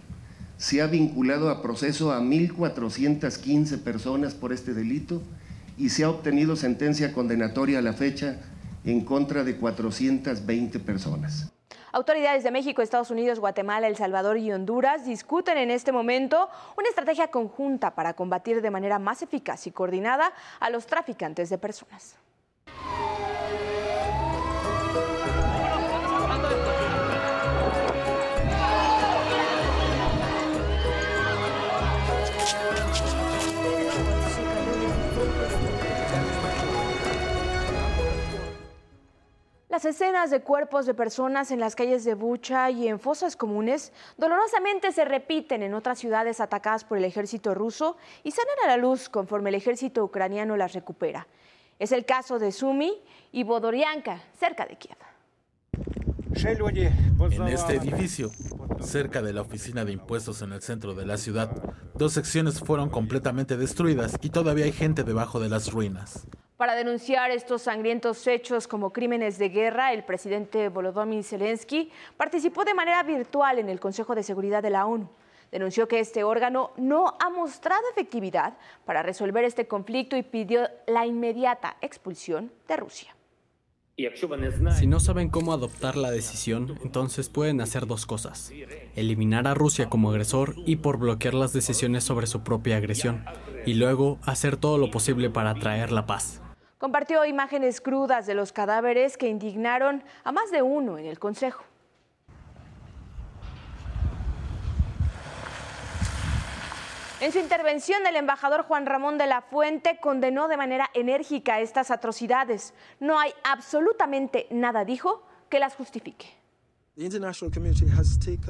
Se 0.57 0.83
ha 0.83 0.87
vinculado 0.87 1.51
a 1.51 1.63
proceso 1.63 2.13
a 2.13 2.21
1.415 2.21 3.79
personas 3.79 4.35
por 4.35 4.53
este 4.53 4.75
delito 4.75 5.23
y 5.81 5.89
se 5.89 6.05
ha 6.05 6.11
obtenido 6.11 6.57
sentencia 6.57 7.15
condenatoria 7.15 7.79
a 7.79 7.83
la 7.83 7.95
fecha 7.95 8.37
en 8.85 9.03
contra 9.03 9.45
de 9.45 9.57
420 9.57 10.79
personas. 10.81 11.51
Autoridades 11.91 12.45
de 12.45 12.51
México, 12.51 12.83
Estados 12.83 13.11
Unidos, 13.11 13.41
Guatemala, 13.41 13.89
El 13.89 13.97
Salvador 13.97 14.37
y 14.37 14.53
Honduras 14.53 15.07
discuten 15.07 15.57
en 15.57 15.71
este 15.71 15.91
momento 15.91 16.51
una 16.77 16.89
estrategia 16.89 17.29
conjunta 17.29 17.95
para 17.95 18.13
combatir 18.13 18.61
de 18.61 18.71
manera 18.71 18.99
más 18.99 19.23
eficaz 19.23 19.67
y 19.67 19.71
coordinada 19.71 20.33
a 20.61 20.69
los 20.69 20.87
traficantes 20.87 21.49
de 21.49 21.57
personas. 21.57 22.17
Las 39.71 39.85
escenas 39.85 40.31
de 40.31 40.41
cuerpos 40.41 40.85
de 40.85 40.95
personas 40.95 41.53
en 41.53 41.61
las 41.61 41.77
calles 41.77 42.05
de 42.05 42.15
Bucha 42.15 42.73
y 42.73 42.89
en 42.89 42.99
fosas 42.99 43.37
comunes 43.37 43.93
dolorosamente 44.19 44.91
se 44.91 45.05
repiten 45.05 45.63
en 45.63 45.75
otras 45.75 46.01
ciudades 46.01 46.41
atacadas 46.41 46.83
por 46.83 46.99
el 46.99 47.05
ejército 47.05 47.55
ruso 47.55 47.97
y 48.25 48.33
salen 48.33 48.57
a 48.65 48.67
la 48.67 48.77
luz 48.77 49.09
conforme 49.09 49.51
el 49.51 49.55
ejército 49.55 50.03
ucraniano 50.03 50.57
las 50.57 50.73
recupera. 50.73 51.29
Es 51.79 51.93
el 51.93 52.05
caso 52.05 52.41
de 52.41 52.51
Sumi 52.51 53.01
y 53.31 53.45
Bodorianka, 53.45 54.21
cerca 54.41 54.67
de 54.67 54.75
Kiev. 54.75 54.97
En 57.31 57.47
este 57.47 57.77
edificio, 57.77 58.29
cerca 58.81 59.23
de 59.23 59.33
la 59.33 59.43
oficina 59.43 59.85
de 59.85 59.93
impuestos 59.93 60.43
en 60.43 60.53
el 60.53 60.63
centro 60.63 60.95
de 60.95 61.07
la 61.07 61.17
ciudad, 61.17 61.49
dos 61.95 62.13
secciones 62.15 62.59
fueron 62.59 62.91
completamente 62.91 63.57
destruidas 63.57 64.19
y 64.21 64.31
todavía 64.31 64.65
hay 64.65 64.73
gente 64.73 65.05
debajo 65.05 65.39
de 65.39 65.49
las 65.49 65.71
ruinas. 65.71 66.27
Para 66.61 66.75
denunciar 66.75 67.31
estos 67.31 67.63
sangrientos 67.63 68.27
hechos 68.27 68.69
como 68.69 68.93
crímenes 68.93 69.39
de 69.39 69.49
guerra, 69.49 69.95
el 69.95 70.05
presidente 70.05 70.69
Volodymyr 70.69 71.25
Zelensky 71.25 71.91
participó 72.19 72.67
de 72.67 72.75
manera 72.75 73.03
virtual 73.03 73.59
en 73.59 73.71
el 73.71 73.81
Consejo 73.81 74.15
de 74.15 74.23
Seguridad 74.23 74.63
de 74.63 74.69
la 74.69 74.85
ONU. 74.85 75.09
Denunció 75.51 75.89
que 75.89 76.01
este 76.01 76.23
órgano 76.23 76.73
no 76.77 77.17
ha 77.19 77.31
mostrado 77.31 77.81
efectividad 77.93 78.59
para 78.85 79.03
resolver 79.03 79.43
este 79.45 79.69
conflicto 79.69 80.19
y 80.19 80.23
pidió 80.23 80.69
la 80.87 81.07
inmediata 81.07 81.79
expulsión 81.81 82.53
de 82.69 82.77
Rusia. 82.77 83.17
Si 84.79 84.87
no 84.87 85.01
saben 85.01 85.31
cómo 85.31 85.55
adoptar 85.55 85.97
la 85.97 86.11
decisión, 86.11 86.79
entonces 86.83 87.31
pueden 87.31 87.63
hacer 87.63 87.87
dos 87.87 88.05
cosas. 88.05 88.53
Eliminar 88.97 89.47
a 89.47 89.55
Rusia 89.55 89.89
como 89.89 90.11
agresor 90.11 90.57
y 90.67 90.77
por 90.77 90.99
bloquear 90.99 91.33
las 91.33 91.55
decisiones 91.55 92.05
sobre 92.05 92.27
su 92.27 92.43
propia 92.43 92.77
agresión. 92.77 93.25
Y 93.65 93.75
luego 93.75 94.19
hacer 94.25 94.59
todo 94.59 94.77
lo 94.77 94.91
posible 94.91 95.31
para 95.31 95.55
traer 95.55 95.91
la 95.91 96.05
paz. 96.05 96.43
Compartió 96.81 97.27
imágenes 97.27 97.83
crudas 97.83 98.27
de 98.27 98.33
los 98.33 98.53
cadáveres 98.53 99.19
que 99.19 99.29
indignaron 99.29 100.03
a 100.25 100.33
más 100.33 100.51
de 100.51 100.63
uno 100.63 100.97
en 100.97 101.05
el 101.05 101.19
Consejo. 101.19 101.63
En 107.21 107.33
su 107.33 107.39
intervención, 107.39 108.07
el 108.07 108.17
embajador 108.17 108.63
Juan 108.63 108.87
Ramón 108.87 109.19
de 109.19 109.27
la 109.27 109.43
Fuente 109.43 109.99
condenó 110.01 110.49
de 110.49 110.57
manera 110.57 110.89
enérgica 110.95 111.61
estas 111.61 111.91
atrocidades. 111.91 112.73
No 112.99 113.21
hay 113.21 113.33
absolutamente 113.45 114.47
nada, 114.51 114.87
dijo, 114.87 115.23
que 115.51 115.59
las 115.59 115.75
justifique. 115.75 116.29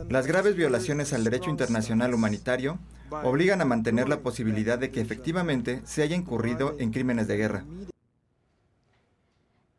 Las 0.09 0.27
graves 0.29 0.55
violaciones 0.55 1.13
al 1.13 1.25
derecho 1.25 1.51
internacional 1.51 2.15
humanitario 2.15 2.79
obligan 3.25 3.61
a 3.61 3.65
mantener 3.65 4.09
la 4.09 4.21
posibilidad 4.21 4.79
de 4.79 4.93
que 4.93 5.01
efectivamente 5.01 5.83
se 5.85 6.05
haya 6.05 6.15
incurrido 6.15 6.77
en 6.79 6.93
crímenes 6.93 7.27
de 7.27 7.37
guerra. 7.37 7.65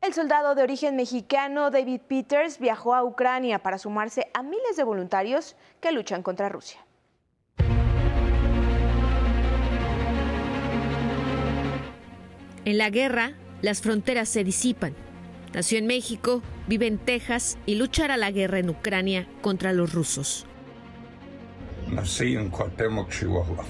El 0.02 0.16
soldado 0.16 0.56
de 0.56 0.64
origen 0.64 0.96
mexicano 0.96 1.70
David 1.70 2.02
Peters 2.08 2.58
viajó 2.58 2.96
a 2.96 3.04
Ucrania 3.04 3.60
para 3.60 3.78
sumarse 3.78 4.32
a 4.34 4.42
miles 4.42 4.76
de 4.76 4.84
voluntarios 4.84 5.56
que 5.80 5.92
luchan 5.92 6.24
contra 6.24 6.50
Rusia. 6.50 6.84
En 12.66 12.80
la 12.80 12.90
guerra, 12.90 13.34
las 13.62 13.82
fronteras 13.82 14.28
se 14.28 14.44
disipan. 14.44 14.96
Nació 15.54 15.78
en 15.78 15.86
México, 15.86 16.42
vive 16.68 16.88
en 16.88 16.98
Texas 16.98 17.60
y 17.68 17.76
luchará 17.76 18.18
la 18.18 18.32
guerra 18.32 18.58
en 18.58 18.72
Ucrania 18.72 19.28
contra 19.42 19.72
los 19.72 19.94
rusos. 19.94 20.48
Nací 21.90 22.36
en 22.36 22.50
Cuauhtémoc, 22.50 23.12
Chihuahua. 23.12 23.66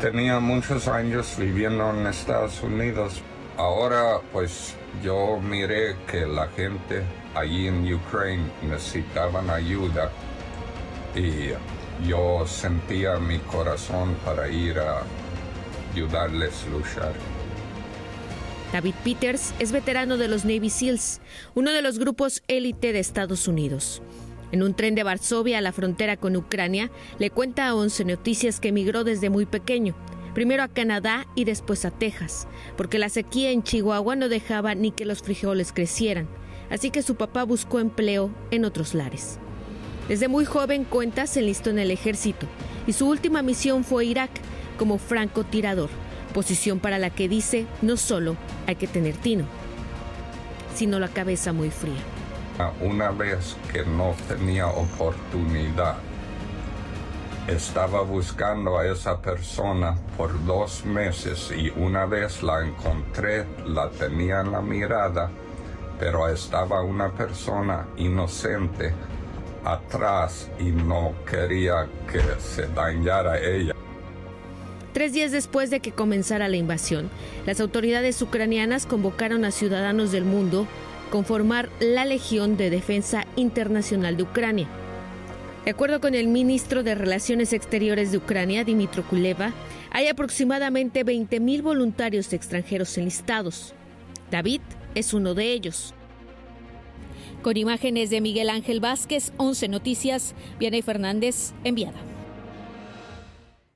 Tenía 0.00 0.40
muchos 0.40 0.88
años 0.88 1.36
viviendo 1.38 1.90
en 1.90 2.08
Estados 2.08 2.60
Unidos. 2.60 3.22
Ahora, 3.58 4.20
pues, 4.32 4.76
yo 5.02 5.40
miré 5.40 5.96
que 6.08 6.24
la 6.24 6.46
gente 6.46 7.02
allí 7.34 7.66
en 7.66 7.92
Ucrania 7.92 8.46
necesitaban 8.62 9.50
ayuda 9.50 10.12
y 11.16 11.48
yo 12.08 12.46
sentía 12.46 13.16
mi 13.16 13.40
corazón 13.40 14.14
para 14.24 14.48
ir 14.48 14.78
a 14.78 15.02
ayudarles 15.92 16.52
a 16.64 16.70
luchar. 16.70 17.12
David 18.72 18.94
Peters 19.02 19.52
es 19.58 19.72
veterano 19.72 20.18
de 20.18 20.28
los 20.28 20.44
Navy 20.44 20.70
SEALs, 20.70 21.20
uno 21.56 21.72
de 21.72 21.82
los 21.82 21.98
grupos 21.98 22.44
élite 22.46 22.92
de 22.92 23.00
Estados 23.00 23.48
Unidos. 23.48 24.02
En 24.52 24.62
un 24.62 24.74
tren 24.74 24.94
de 24.94 25.02
Varsovia 25.02 25.58
a 25.58 25.62
la 25.62 25.72
frontera 25.72 26.16
con 26.16 26.36
Ucrania, 26.36 26.92
le 27.18 27.30
cuenta 27.30 27.66
a 27.66 27.74
Once 27.74 28.04
Noticias 28.04 28.60
que 28.60 28.68
emigró 28.68 29.02
desde 29.02 29.30
muy 29.30 29.46
pequeño, 29.46 29.96
primero 30.38 30.62
a 30.62 30.68
Canadá 30.68 31.26
y 31.34 31.46
después 31.46 31.84
a 31.84 31.90
Texas, 31.90 32.46
porque 32.76 33.00
la 33.00 33.08
sequía 33.08 33.50
en 33.50 33.64
Chihuahua 33.64 34.14
no 34.14 34.28
dejaba 34.28 34.76
ni 34.76 34.92
que 34.92 35.04
los 35.04 35.20
frijoles 35.20 35.72
crecieran, 35.72 36.28
así 36.70 36.92
que 36.92 37.02
su 37.02 37.16
papá 37.16 37.42
buscó 37.42 37.80
empleo 37.80 38.30
en 38.52 38.64
otros 38.64 38.94
lares. 38.94 39.40
Desde 40.06 40.28
muy 40.28 40.44
joven 40.44 40.84
cuenta 40.84 41.26
se 41.26 41.40
enlistó 41.40 41.70
en 41.70 41.80
el 41.80 41.90
ejército 41.90 42.46
y 42.86 42.92
su 42.92 43.08
última 43.08 43.42
misión 43.42 43.82
fue 43.82 44.04
Irak 44.04 44.30
como 44.78 44.98
francotirador, 44.98 45.90
posición 46.34 46.78
para 46.78 47.00
la 47.00 47.10
que 47.10 47.28
dice 47.28 47.66
no 47.82 47.96
solo 47.96 48.36
hay 48.68 48.76
que 48.76 48.86
tener 48.86 49.16
tino, 49.16 49.44
sino 50.72 51.00
la 51.00 51.08
cabeza 51.08 51.52
muy 51.52 51.70
fría. 51.70 51.98
Una 52.80 53.10
vez 53.10 53.56
que 53.72 53.84
no 53.84 54.14
tenía 54.28 54.68
oportunidad, 54.68 55.96
estaba 57.48 58.02
buscando 58.02 58.78
a 58.78 58.86
esa 58.86 59.20
persona 59.20 59.96
por 60.16 60.44
dos 60.44 60.84
meses 60.84 61.50
y 61.56 61.70
una 61.70 62.04
vez 62.04 62.42
la 62.42 62.64
encontré, 62.64 63.46
la 63.66 63.88
tenía 63.90 64.40
en 64.40 64.52
la 64.52 64.60
mirada, 64.60 65.30
pero 65.98 66.28
estaba 66.28 66.82
una 66.82 67.10
persona 67.10 67.86
inocente 67.96 68.92
atrás 69.64 70.50
y 70.60 70.64
no 70.64 71.14
quería 71.28 71.88
que 72.10 72.20
se 72.38 72.66
dañara 72.68 73.38
ella. 73.40 73.74
Tres 74.92 75.12
días 75.12 75.32
después 75.32 75.70
de 75.70 75.80
que 75.80 75.92
comenzara 75.92 76.48
la 76.48 76.56
invasión, 76.56 77.10
las 77.46 77.60
autoridades 77.60 78.20
ucranianas 78.20 78.84
convocaron 78.84 79.44
a 79.44 79.52
ciudadanos 79.52 80.12
del 80.12 80.24
mundo 80.24 80.66
conformar 81.10 81.70
la 81.80 82.04
Legión 82.04 82.56
de 82.56 82.68
Defensa 82.68 83.26
Internacional 83.36 84.16
de 84.16 84.24
Ucrania. 84.24 84.68
De 85.68 85.72
acuerdo 85.72 86.00
con 86.00 86.14
el 86.14 86.28
ministro 86.28 86.82
de 86.82 86.94
Relaciones 86.94 87.52
Exteriores 87.52 88.10
de 88.10 88.16
Ucrania, 88.16 88.64
Dimitro 88.64 89.06
Kuleva, 89.06 89.52
Hay 89.90 90.06
aproximadamente 90.06 91.04
20.000 91.04 91.60
voluntarios 91.60 92.32
extranjeros 92.32 92.96
enlistados. 92.96 93.74
David 94.30 94.62
es 94.94 95.12
uno 95.12 95.34
de 95.34 95.52
ellos. 95.52 95.92
Con 97.42 97.58
imágenes 97.58 98.08
de 98.08 98.22
Miguel 98.22 98.48
Ángel 98.48 98.80
Vázquez, 98.80 99.34
11 99.36 99.68
Noticias, 99.68 100.34
Vianey 100.58 100.80
Fernández, 100.80 101.52
enviada. 101.64 101.98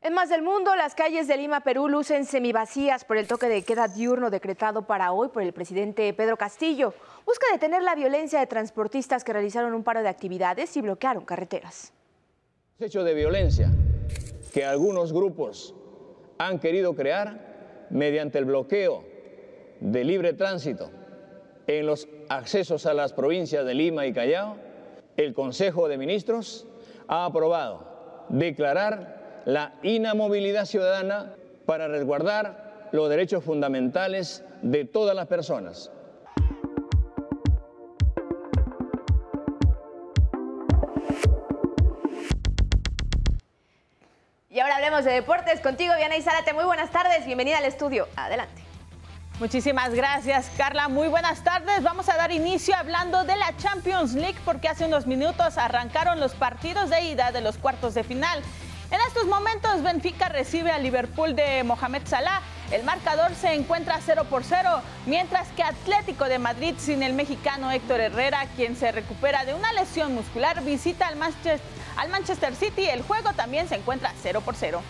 En 0.00 0.14
más 0.14 0.30
del 0.30 0.40
mundo, 0.40 0.74
las 0.74 0.94
calles 0.94 1.28
de 1.28 1.36
Lima, 1.36 1.60
Perú, 1.60 1.88
lucen 1.88 2.24
semivacías 2.24 3.04
por 3.04 3.18
el 3.18 3.26
toque 3.26 3.50
de 3.50 3.64
queda 3.64 3.86
diurno 3.86 4.30
decretado 4.30 4.86
para 4.86 5.12
hoy 5.12 5.28
por 5.28 5.42
el 5.42 5.52
presidente 5.52 6.12
Pedro 6.14 6.38
Castillo. 6.38 6.94
Busca 7.24 7.46
detener 7.52 7.82
la 7.82 7.94
violencia 7.94 8.40
de 8.40 8.46
transportistas 8.46 9.22
que 9.22 9.32
realizaron 9.32 9.74
un 9.74 9.84
paro 9.84 10.02
de 10.02 10.08
actividades 10.08 10.76
y 10.76 10.80
bloquearon 10.80 11.24
carreteras. 11.24 11.92
Hecho 12.80 13.04
de 13.04 13.14
violencia 13.14 13.70
que 14.52 14.64
algunos 14.64 15.12
grupos 15.12 15.74
han 16.38 16.58
querido 16.58 16.94
crear 16.94 17.86
mediante 17.90 18.38
el 18.38 18.44
bloqueo 18.44 19.04
de 19.80 20.04
libre 20.04 20.32
tránsito 20.32 20.90
en 21.66 21.86
los 21.86 22.08
accesos 22.28 22.86
a 22.86 22.94
las 22.94 23.12
provincias 23.12 23.64
de 23.64 23.74
Lima 23.74 24.06
y 24.06 24.12
Callao, 24.12 24.56
el 25.16 25.32
Consejo 25.32 25.88
de 25.88 25.98
Ministros 25.98 26.66
ha 27.06 27.24
aprobado 27.24 28.24
declarar 28.28 29.42
la 29.44 29.74
inamovilidad 29.82 30.64
ciudadana 30.64 31.34
para 31.66 31.86
resguardar 31.86 32.88
los 32.92 33.08
derechos 33.08 33.44
fundamentales 33.44 34.44
de 34.62 34.84
todas 34.84 35.14
las 35.14 35.26
personas. 35.26 35.90
Hablemos 44.92 45.04
de 45.06 45.12
deportes 45.12 45.60
contigo, 45.60 45.94
Diana 45.96 46.16
Zárate. 46.20 46.52
Muy 46.52 46.64
buenas 46.64 46.90
tardes, 46.90 47.24
bienvenida 47.24 47.56
al 47.56 47.64
estudio. 47.64 48.08
Adelante. 48.14 48.62
Muchísimas 49.40 49.94
gracias, 49.94 50.50
Carla. 50.58 50.88
Muy 50.88 51.08
buenas 51.08 51.42
tardes. 51.42 51.82
Vamos 51.82 52.10
a 52.10 52.16
dar 52.18 52.30
inicio 52.30 52.76
hablando 52.76 53.24
de 53.24 53.34
la 53.36 53.56
Champions 53.56 54.12
League 54.12 54.36
porque 54.44 54.68
hace 54.68 54.84
unos 54.84 55.06
minutos 55.06 55.56
arrancaron 55.56 56.20
los 56.20 56.34
partidos 56.34 56.90
de 56.90 57.04
ida 57.04 57.32
de 57.32 57.40
los 57.40 57.56
cuartos 57.56 57.94
de 57.94 58.04
final. 58.04 58.42
En 58.90 59.00
estos 59.08 59.24
momentos, 59.24 59.82
Benfica 59.82 60.28
recibe 60.28 60.70
al 60.70 60.82
Liverpool 60.82 61.34
de 61.34 61.64
Mohamed 61.64 62.02
Salah. 62.04 62.42
El 62.72 62.84
marcador 62.84 63.34
se 63.34 63.52
encuentra 63.52 64.00
0 64.02 64.24
por 64.30 64.44
0, 64.44 64.80
mientras 65.04 65.46
que 65.48 65.62
Atlético 65.62 66.24
de 66.24 66.38
Madrid, 66.38 66.74
sin 66.78 67.02
el 67.02 67.12
mexicano 67.12 67.70
Héctor 67.70 68.00
Herrera, 68.00 68.46
quien 68.56 68.76
se 68.76 68.90
recupera 68.90 69.44
de 69.44 69.52
una 69.52 69.74
lesión 69.74 70.14
muscular, 70.14 70.64
visita 70.64 71.06
al 71.06 71.16
Manchester, 71.16 72.54
City. 72.56 72.88
El 72.88 73.02
juego 73.02 73.34
también 73.34 73.68
se 73.68 73.74
encuentra 73.74 74.14
0 74.22 74.40
por 74.40 74.54
0. 74.54 74.80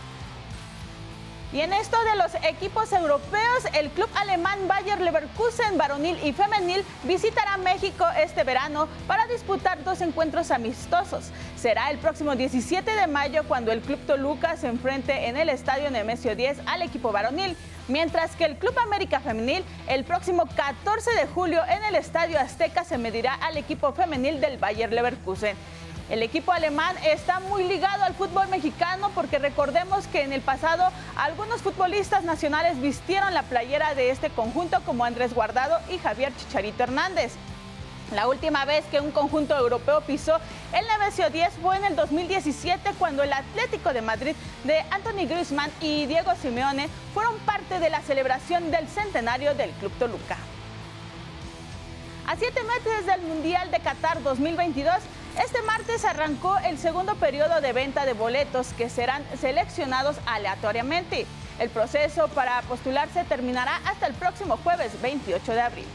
Y 1.52 1.60
en 1.60 1.74
esto 1.74 1.98
de 2.04 2.16
los 2.16 2.34
equipos 2.48 2.92
europeos, 2.92 3.66
el 3.74 3.90
club 3.90 4.08
alemán 4.14 4.58
Bayer 4.68 4.98
Leverkusen 4.98 5.76
varonil 5.76 6.16
y 6.24 6.32
femenil 6.32 6.82
visitará 7.02 7.58
México 7.58 8.06
este 8.16 8.42
verano 8.42 8.88
para 9.06 9.26
disputar 9.26 9.84
dos 9.84 10.00
encuentros 10.00 10.50
amistosos. 10.50 11.30
Será 11.56 11.90
el 11.90 11.98
próximo 11.98 12.34
17 12.36 12.90
de 12.94 13.06
mayo 13.06 13.42
cuando 13.46 13.70
el 13.70 13.82
club 13.82 13.98
Toluca 14.06 14.56
se 14.56 14.68
enfrente 14.68 15.28
en 15.28 15.36
el 15.36 15.50
estadio 15.50 15.90
Nemesio 15.90 16.34
10 16.34 16.60
al 16.64 16.80
equipo 16.80 17.12
varonil, 17.12 17.54
mientras 17.88 18.36
que 18.36 18.44
el 18.44 18.56
club 18.56 18.78
América 18.78 19.20
femenil 19.20 19.64
el 19.88 20.04
próximo 20.04 20.46
14 20.46 21.10
de 21.12 21.26
julio 21.26 21.62
en 21.68 21.84
el 21.84 21.94
estadio 21.94 22.38
Azteca 22.38 22.84
se 22.84 22.98
medirá 22.98 23.34
al 23.34 23.56
equipo 23.56 23.92
femenil 23.92 24.40
del 24.40 24.58
Bayer 24.58 24.92
Leverkusen. 24.92 25.56
El 26.10 26.22
equipo 26.22 26.52
alemán 26.52 26.94
está 27.04 27.40
muy 27.40 27.64
ligado 27.64 28.04
al 28.04 28.14
fútbol 28.14 28.48
mexicano 28.48 29.10
porque 29.14 29.38
recordemos 29.38 30.06
que 30.08 30.22
en 30.22 30.32
el 30.32 30.42
pasado 30.42 30.90
algunos 31.16 31.62
futbolistas 31.62 32.24
nacionales 32.24 32.80
vistieron 32.80 33.32
la 33.32 33.44
playera 33.44 33.94
de 33.94 34.10
este 34.10 34.28
conjunto 34.28 34.78
como 34.84 35.04
Andrés 35.04 35.32
Guardado 35.32 35.78
y 35.90 35.98
Javier 35.98 36.32
Chicharito 36.36 36.82
Hernández. 36.82 37.32
La 38.12 38.28
última 38.28 38.66
vez 38.66 38.84
que 38.90 39.00
un 39.00 39.10
conjunto 39.10 39.56
europeo 39.56 40.02
pisó 40.02 40.36
el 40.74 40.86
Nemesio 40.86 41.30
10 41.30 41.54
fue 41.62 41.76
en 41.76 41.86
el 41.86 41.96
2017 41.96 42.92
cuando 42.98 43.22
el 43.22 43.32
Atlético 43.32 43.94
de 43.94 44.02
Madrid 44.02 44.36
de 44.64 44.80
Anthony 44.90 45.26
Griezmann 45.26 45.70
y 45.80 46.04
Diego 46.04 46.32
Simeone 46.34 46.90
fueron 47.14 47.38
parte 47.38 47.80
de 47.80 47.88
la 47.88 48.02
celebración 48.02 48.70
del 48.70 48.86
centenario 48.86 49.54
del 49.54 49.70
Club 49.70 49.92
Toluca. 49.98 50.36
A 52.26 52.36
siete 52.36 52.60
meses 52.64 53.06
del 53.06 53.22
Mundial 53.22 53.70
de 53.70 53.80
Qatar 53.80 54.22
2022, 54.22 54.94
este 55.42 55.62
martes 55.62 56.04
arrancó 56.04 56.58
el 56.58 56.76
segundo 56.76 57.14
periodo 57.14 57.62
de 57.62 57.72
venta 57.72 58.04
de 58.04 58.12
boletos 58.12 58.74
que 58.74 58.90
serán 58.90 59.24
seleccionados 59.40 60.16
aleatoriamente. 60.26 61.26
El 61.58 61.70
proceso 61.70 62.28
para 62.28 62.60
postularse 62.62 63.24
terminará 63.24 63.80
hasta 63.86 64.06
el 64.06 64.12
próximo 64.12 64.58
jueves 64.58 65.00
28 65.00 65.52
de 65.52 65.60
abril. 65.62 65.86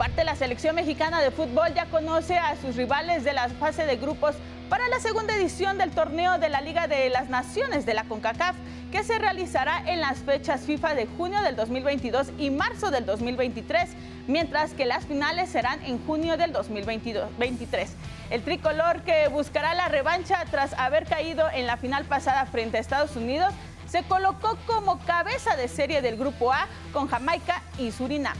Parte, 0.00 0.24
la 0.24 0.34
selección 0.34 0.76
mexicana 0.76 1.20
de 1.20 1.30
fútbol 1.30 1.74
ya 1.74 1.84
conoce 1.84 2.38
a 2.38 2.56
sus 2.56 2.74
rivales 2.74 3.22
de 3.22 3.34
la 3.34 3.50
fase 3.50 3.84
de 3.84 3.96
grupos 3.96 4.34
para 4.70 4.88
la 4.88 4.98
segunda 4.98 5.36
edición 5.36 5.76
del 5.76 5.90
torneo 5.90 6.38
de 6.38 6.48
la 6.48 6.62
Liga 6.62 6.86
de 6.86 7.10
las 7.10 7.28
Naciones 7.28 7.84
de 7.84 7.92
la 7.92 8.04
CONCACAF, 8.04 8.56
que 8.90 9.04
se 9.04 9.18
realizará 9.18 9.82
en 9.86 10.00
las 10.00 10.20
fechas 10.20 10.62
FIFA 10.62 10.94
de 10.94 11.04
junio 11.04 11.42
del 11.42 11.54
2022 11.54 12.28
y 12.38 12.48
marzo 12.48 12.90
del 12.90 13.04
2023, 13.04 13.90
mientras 14.26 14.72
que 14.72 14.86
las 14.86 15.04
finales 15.04 15.50
serán 15.50 15.84
en 15.84 16.02
junio 16.06 16.38
del 16.38 16.52
2023. 16.52 17.94
El 18.30 18.40
tricolor 18.40 19.02
que 19.02 19.28
buscará 19.28 19.74
la 19.74 19.88
revancha 19.88 20.46
tras 20.50 20.72
haber 20.78 21.04
caído 21.04 21.44
en 21.52 21.66
la 21.66 21.76
final 21.76 22.06
pasada 22.06 22.46
frente 22.46 22.78
a 22.78 22.80
Estados 22.80 23.16
Unidos 23.16 23.52
se 23.86 24.02
colocó 24.04 24.56
como 24.66 24.98
cabeza 25.00 25.56
de 25.56 25.68
serie 25.68 26.00
del 26.00 26.16
Grupo 26.16 26.54
A 26.54 26.68
con 26.90 27.06
Jamaica 27.06 27.62
y 27.76 27.92
Surinam. 27.92 28.38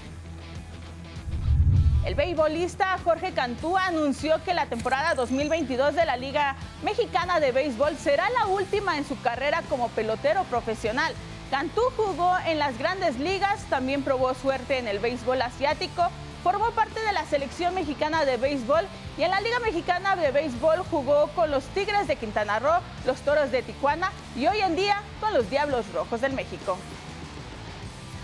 El 2.05 2.15
beisbolista 2.15 2.97
Jorge 3.05 3.33
Cantú 3.33 3.77
anunció 3.77 4.43
que 4.43 4.55
la 4.55 4.65
temporada 4.67 5.15
2022 5.15 5.95
de 5.95 6.07
la 6.07 6.17
Liga 6.17 6.57
Mexicana 6.83 7.41
de 7.41 7.53
Béisbol 7.53 7.95
será 7.99 8.31
la 8.31 8.47
última 8.47 8.97
en 8.97 9.05
su 9.05 9.21
carrera 9.21 9.63
como 9.69 9.89
pelotero 9.91 10.45
profesional. 10.45 11.13
Cantú 11.51 11.83
jugó 11.99 12.35
en 12.47 12.59
las 12.59 12.79
grandes 12.79 13.19
ligas, 13.19 13.65
también 13.69 14.03
probó 14.03 14.33
suerte 14.33 14.79
en 14.79 14.89
el 14.89 14.99
béisbol 14.99 15.43
asiático, 15.43 16.09
formó 16.43 16.71
parte 16.71 16.99
de 17.03 17.13
la 17.13 17.27
selección 17.27 17.75
mexicana 17.75 18.25
de 18.25 18.39
béisbol 18.39 18.87
y 19.19 19.23
en 19.23 19.31
la 19.31 19.43
Liga 19.43 19.59
Mexicana 19.59 20.17
de 20.17 20.31
Béisbol 20.31 20.79
jugó 20.91 21.29
con 21.35 21.51
los 21.51 21.65
Tigres 21.65 22.09
de 22.09 22.17
Quintana 22.17 22.61
Roo, 22.61 22.81
los 23.05 23.21
Toros 23.21 23.51
de 23.51 23.63
Tijuana 23.63 24.11
y 24.37 24.47
hoy 24.47 24.61
en 24.61 24.75
día 24.75 25.03
con 25.21 25.35
los 25.35 25.51
Diablos 25.51 25.85
Rojos 25.93 26.23
del 26.23 26.33
México. 26.33 26.79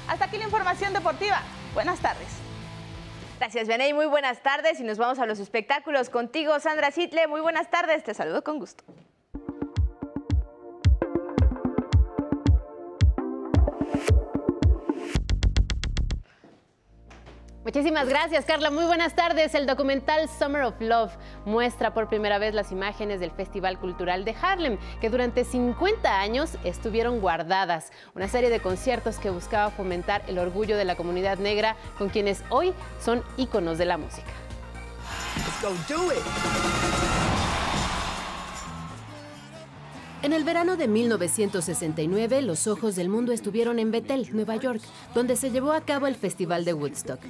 Hasta 0.08 0.24
aquí 0.24 0.38
la 0.38 0.44
información 0.44 0.94
deportiva. 0.94 1.42
Buenas 1.74 1.98
tardes. 1.98 2.45
Gracias, 3.38 3.68
Beney. 3.68 3.92
Muy 3.92 4.06
buenas 4.06 4.42
tardes 4.42 4.80
y 4.80 4.82
nos 4.82 4.96
vamos 4.96 5.18
a 5.18 5.26
los 5.26 5.38
espectáculos 5.40 6.08
contigo, 6.08 6.58
Sandra 6.58 6.90
Sitle. 6.90 7.26
Muy 7.26 7.42
buenas 7.42 7.70
tardes. 7.70 8.02
Te 8.02 8.14
saludo 8.14 8.42
con 8.42 8.58
gusto. 8.58 8.82
Muchísimas 17.66 18.08
gracias, 18.08 18.44
Carla. 18.44 18.70
Muy 18.70 18.84
buenas 18.84 19.16
tardes. 19.16 19.52
El 19.56 19.66
documental 19.66 20.28
Summer 20.28 20.62
of 20.62 20.76
Love 20.78 21.10
muestra 21.44 21.92
por 21.92 22.08
primera 22.08 22.38
vez 22.38 22.54
las 22.54 22.70
imágenes 22.70 23.18
del 23.18 23.32
Festival 23.32 23.76
Cultural 23.80 24.24
de 24.24 24.36
Harlem, 24.40 24.78
que 25.00 25.10
durante 25.10 25.42
50 25.42 26.20
años 26.20 26.58
estuvieron 26.62 27.18
guardadas. 27.18 27.90
Una 28.14 28.28
serie 28.28 28.50
de 28.50 28.60
conciertos 28.60 29.18
que 29.18 29.30
buscaba 29.30 29.72
fomentar 29.72 30.22
el 30.28 30.38
orgullo 30.38 30.76
de 30.76 30.84
la 30.84 30.94
comunidad 30.94 31.38
negra, 31.38 31.74
con 31.98 32.08
quienes 32.08 32.44
hoy 32.50 32.72
son 33.00 33.24
íconos 33.36 33.78
de 33.78 33.86
la 33.86 33.96
música. 33.96 34.30
En 40.22 40.32
el 40.32 40.44
verano 40.44 40.76
de 40.76 40.88
1969, 40.88 42.40
los 42.42 42.66
ojos 42.66 42.96
del 42.96 43.08
mundo 43.08 43.32
estuvieron 43.32 43.78
en 43.78 43.90
Bethel, 43.90 44.28
Nueva 44.32 44.56
York, 44.56 44.80
donde 45.14 45.36
se 45.36 45.50
llevó 45.50 45.72
a 45.72 45.82
cabo 45.82 46.06
el 46.06 46.16
Festival 46.16 46.64
de 46.64 46.72
Woodstock. 46.72 47.20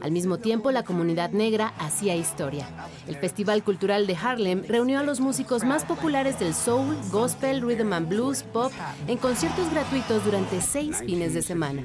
Al 0.00 0.12
mismo 0.12 0.38
tiempo, 0.38 0.70
la 0.70 0.84
comunidad 0.84 1.30
negra 1.30 1.74
hacía 1.78 2.14
historia. 2.14 2.68
El 3.08 3.16
Festival 3.16 3.64
Cultural 3.64 4.06
de 4.06 4.16
Harlem 4.16 4.62
reunió 4.66 5.00
a 5.00 5.02
los 5.02 5.20
músicos 5.20 5.64
más 5.64 5.84
populares 5.84 6.38
del 6.38 6.54
soul, 6.54 6.96
gospel, 7.10 7.60
rhythm 7.60 7.92
and 7.92 8.08
blues, 8.08 8.44
pop, 8.44 8.72
en 9.08 9.18
conciertos 9.18 9.70
gratuitos 9.72 10.24
durante 10.24 10.62
seis 10.62 10.98
fines 10.98 11.34
de 11.34 11.42
semana. 11.42 11.82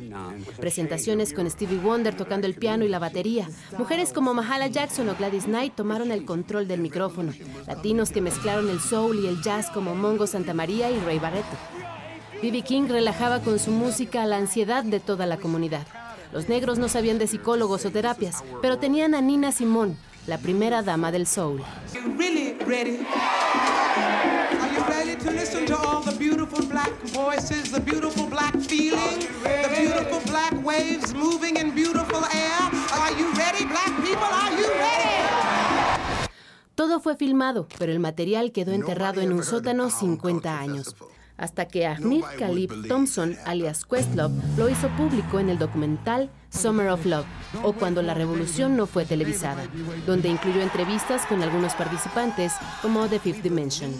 Presentaciones 0.59 1.33
con 1.33 1.49
Stevie 1.49 1.79
Wonder 1.79 2.15
tocando 2.15 2.45
el 2.45 2.53
piano 2.53 2.85
y 2.85 2.89
la 2.89 2.99
batería. 2.99 3.49
Mujeres 3.77 4.13
como 4.13 4.33
Mahala 4.33 4.67
Jackson 4.67 5.09
o 5.09 5.15
Gladys 5.15 5.45
Knight 5.45 5.73
tomaron 5.73 6.11
el 6.11 6.25
control 6.25 6.67
del 6.67 6.79
micrófono. 6.79 7.33
Latinos 7.67 8.11
que 8.11 8.21
mezclaron 8.21 8.69
el 8.69 8.79
soul 8.79 9.19
y 9.19 9.27
el 9.27 9.41
jazz 9.41 9.69
como 9.71 9.95
Mongo 9.95 10.27
Santa 10.27 10.52
María 10.53 10.91
y 10.91 10.99
Ray 10.99 11.19
Barreto. 11.19 11.57
B.B. 12.41 12.61
King 12.61 12.87
relajaba 12.89 13.39
con 13.39 13.59
su 13.59 13.71
música 13.71 14.25
la 14.25 14.37
ansiedad 14.37 14.83
de 14.83 14.99
toda 14.99 15.25
la 15.25 15.37
comunidad. 15.37 15.85
Los 16.31 16.49
negros 16.49 16.77
no 16.77 16.89
sabían 16.89 17.19
de 17.19 17.27
psicólogos 17.27 17.85
o 17.85 17.91
terapias, 17.91 18.43
pero 18.61 18.79
tenían 18.79 19.15
a 19.15 19.21
Nina 19.21 19.51
Simone, 19.51 19.95
la 20.27 20.37
primera 20.37 20.81
dama 20.81 21.11
del 21.11 21.27
soul. 21.27 21.61
Are 32.93 33.11
you 33.19 33.31
ready, 33.33 33.65
black 33.65 33.93
people? 34.03 34.23
Are 34.23 34.51
you 34.55 34.67
ready? 34.69 35.02
Todo 36.75 36.99
fue 36.99 37.15
filmado, 37.15 37.67
pero 37.77 37.91
el 37.91 37.99
material 37.99 38.51
quedó 38.51 38.71
enterrado 38.71 39.21
en 39.21 39.31
un 39.31 39.43
sótano 39.43 39.89
50 39.91 40.59
años. 40.59 40.95
Hasta 41.37 41.67
que 41.67 41.85
Ahmed 41.85 42.23
Khalib 42.37 42.87
Thompson, 42.87 43.35
alias 43.45 43.85
Questlove, 43.85 44.33
lo 44.57 44.69
hizo 44.69 44.87
público 44.89 45.39
en 45.39 45.49
el 45.49 45.57
documental 45.57 46.29
Summer 46.49 46.89
of 46.89 47.05
Love, 47.05 47.25
o 47.63 47.73
Cuando 47.73 48.01
la 48.01 48.13
Revolución 48.13 48.75
no 48.75 48.87
fue 48.87 49.05
televisada, 49.05 49.67
donde 50.05 50.29
incluyó 50.29 50.61
entrevistas 50.61 51.25
con 51.25 51.41
algunos 51.43 51.73
participantes 51.73 52.53
como 52.81 53.07
The 53.07 53.19
Fifth 53.19 53.43
Dimension. 53.43 53.91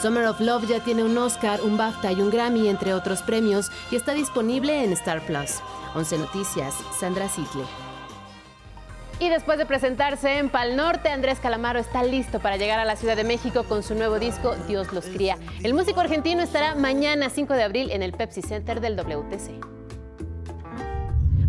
Summer 0.00 0.24
of 0.24 0.40
Love 0.40 0.66
ya 0.66 0.80
tiene 0.80 1.04
un 1.04 1.18
Oscar, 1.18 1.60
un 1.60 1.76
BAFTA 1.76 2.12
y 2.12 2.22
un 2.22 2.30
Grammy, 2.30 2.68
entre 2.68 2.94
otros 2.94 3.20
premios, 3.20 3.70
y 3.90 3.96
está 3.96 4.14
disponible 4.14 4.82
en 4.82 4.92
Star 4.92 5.20
Plus. 5.20 5.60
11 5.94 6.18
Noticias, 6.18 6.74
Sandra 6.98 7.28
Sitle. 7.28 7.64
Y 9.18 9.28
después 9.28 9.58
de 9.58 9.66
presentarse 9.66 10.38
en 10.38 10.48
Pal 10.48 10.74
Norte, 10.74 11.10
Andrés 11.10 11.38
Calamaro 11.38 11.78
está 11.78 12.02
listo 12.02 12.40
para 12.40 12.56
llegar 12.56 12.78
a 12.78 12.86
la 12.86 12.96
Ciudad 12.96 13.14
de 13.16 13.24
México 13.24 13.64
con 13.64 13.82
su 13.82 13.94
nuevo 13.94 14.18
disco 14.18 14.56
Dios 14.66 14.90
los 14.94 15.04
cría. 15.04 15.36
El 15.62 15.74
músico 15.74 16.00
argentino 16.00 16.42
estará 16.42 16.74
mañana 16.74 17.28
5 17.28 17.52
de 17.52 17.62
abril 17.62 17.90
en 17.90 18.02
el 18.02 18.12
Pepsi 18.12 18.40
Center 18.40 18.80
del 18.80 18.96
WTC. 18.96 19.79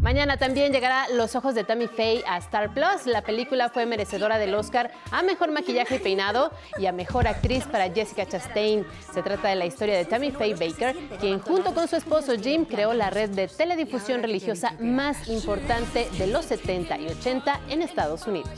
Mañana 0.01 0.37
también 0.37 0.73
llegará 0.73 1.07
Los 1.09 1.35
ojos 1.35 1.53
de 1.53 1.63
Tammy 1.63 1.87
Faye 1.87 2.23
a 2.27 2.37
Star 2.39 2.73
Plus. 2.73 3.05
La 3.05 3.21
película 3.21 3.69
fue 3.69 3.85
merecedora 3.85 4.39
del 4.39 4.55
Oscar 4.55 4.91
a 5.11 5.21
Mejor 5.21 5.51
Maquillaje 5.51 5.97
y 5.97 5.99
Peinado 5.99 6.51
y 6.79 6.87
a 6.87 6.91
Mejor 6.91 7.27
Actriz 7.27 7.65
para 7.65 7.87
Jessica 7.91 8.25
Chastain. 8.25 8.83
Se 9.13 9.21
trata 9.21 9.49
de 9.49 9.55
la 9.55 9.67
historia 9.67 9.95
de 9.95 10.05
Tammy 10.05 10.31
Faye 10.31 10.55
Baker, 10.55 10.97
quien 11.19 11.39
junto 11.39 11.75
con 11.75 11.87
su 11.87 11.97
esposo 11.97 12.33
Jim 12.35 12.65
creó 12.65 12.95
la 12.95 13.11
red 13.11 13.29
de 13.29 13.47
teledifusión 13.47 14.23
religiosa 14.23 14.73
más 14.79 15.27
importante 15.27 16.09
de 16.17 16.25
los 16.25 16.45
70 16.45 16.97
y 16.97 17.07
80 17.07 17.59
en 17.69 17.83
Estados 17.83 18.25
Unidos. 18.25 18.49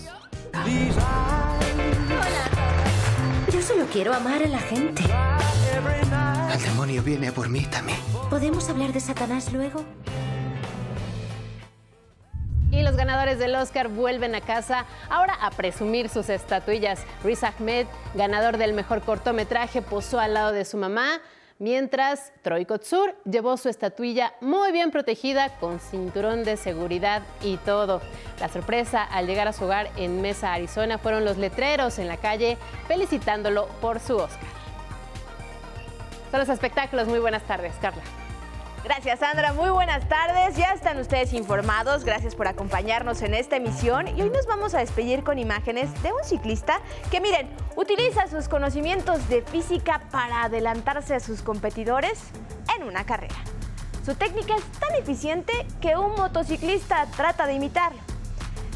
Yo 3.52 3.62
solo 3.62 3.86
quiero 3.92 4.14
amar 4.14 4.42
a 4.44 4.48
la 4.48 4.60
gente. 4.60 5.04
El 6.54 6.62
demonio 6.62 7.04
viene 7.04 7.28
a 7.28 7.32
por 7.34 7.50
mí 7.50 7.66
también. 7.66 8.00
¿Podemos 8.30 8.70
hablar 8.70 8.94
de 8.94 9.02
Satanás 9.02 9.52
luego? 9.52 9.84
Y 12.74 12.82
los 12.82 12.98
ganadores 12.98 13.38
del 13.38 13.54
Oscar 13.54 13.88
vuelven 13.88 14.34
a 14.34 14.42
casa 14.42 14.86
ahora 15.08 15.36
a 15.40 15.52
presumir 15.52 16.10
sus 16.10 16.28
estatuillas. 16.30 17.06
Riz 17.24 17.44
Ahmed, 17.44 17.86
ganador 18.16 18.58
del 18.58 18.74
mejor 18.74 19.02
cortometraje, 19.02 19.84
posó 19.84 20.20
al 20.20 20.34
lado 20.34 20.52
de 20.52 20.66
su 20.66 20.78
mamá, 20.78 21.22
mientras 21.60 22.34
Troy 22.42 22.66
Kotsur 22.66 23.16
llevó 23.26 23.58
su 23.58 23.70
estatuilla 23.70 24.34
muy 24.42 24.72
bien 24.72 24.90
protegida 24.90 25.50
con 25.60 25.80
cinturón 25.80 26.44
de 26.44 26.58
seguridad 26.58 27.22
y 27.44 27.58
todo. 27.58 28.02
La 28.40 28.50
sorpresa 28.50 29.04
al 29.04 29.28
llegar 29.28 29.48
a 29.48 29.54
su 29.54 29.66
hogar 29.66 29.92
en 29.96 30.24
Mesa, 30.24 30.52
Arizona, 30.52 30.98
fueron 30.98 31.26
los 31.26 31.38
letreros 31.38 32.00
en 32.00 32.08
la 32.08 32.18
calle 32.18 32.58
felicitándolo 32.88 33.68
por 33.82 34.00
su 34.00 34.18
Oscar. 34.18 34.50
Son 36.32 36.40
los 36.40 36.50
espectáculos. 36.50 37.08
Muy 37.08 37.20
buenas 37.20 37.44
tardes, 37.44 37.76
Carla. 37.80 38.02
Gracias, 38.84 39.20
Sandra. 39.20 39.54
Muy 39.54 39.70
buenas 39.70 40.10
tardes. 40.10 40.58
Ya 40.58 40.74
están 40.74 41.00
ustedes 41.00 41.32
informados. 41.32 42.04
Gracias 42.04 42.36
por 42.36 42.50
acompañarnos 42.50 43.22
en 43.22 43.34
esta 43.34 43.56
emisión. 43.56 44.10
Y 44.10 44.22
hoy 44.22 44.30
nos 44.30 44.46
vamos 44.46 44.74
a 44.74 44.80
despedir 44.80 45.24
con 45.24 45.40
imágenes 45.40 45.90
de 46.04 46.12
un 46.12 46.22
ciclista 46.26 46.82
que, 47.10 47.22
miren, 47.22 47.50
utiliza 47.78 48.28
sus 48.28 48.50
conocimientos 48.50 49.30
de 49.30 49.42
física 49.42 50.02
para 50.12 50.44
adelantarse 50.44 51.16
a 51.16 51.22
sus 51.22 51.42
competidores 51.42 52.20
en 52.76 52.84
una 52.84 53.06
carrera. 53.06 53.36
Su 54.06 54.16
técnica 54.16 54.54
es 54.58 54.66
tan 54.80 54.94
eficiente 54.96 55.54
que 55.80 55.96
un 55.96 56.16
motociclista 56.16 57.06
trata 57.16 57.48
de 57.48 57.54
imitarlo. 57.54 58.02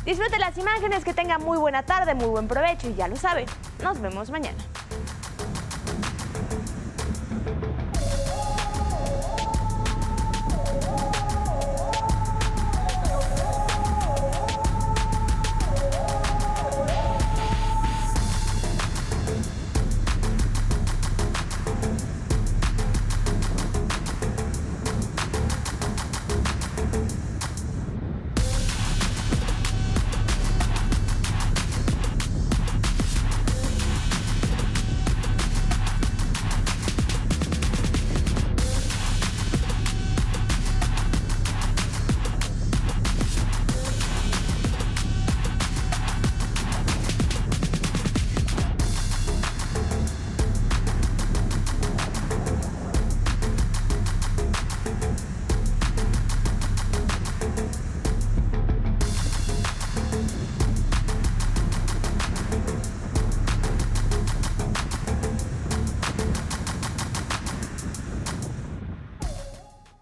Disfruten 0.06 0.39
las 0.39 0.58
imágenes, 0.58 1.04
que 1.04 1.13
tengan 1.13 1.43
muy 1.43 1.58
buena 1.58 1.84
tarde, 1.84 2.15
muy 2.15 2.28
buen 2.28 2.48
provecho 2.48 2.88
y 2.88 2.96
ya 2.96 3.10
lo 3.10 3.17
saben. 3.17 3.46
Nos 3.84 4.00
vemos 4.00 4.30
mañana. 4.30 4.58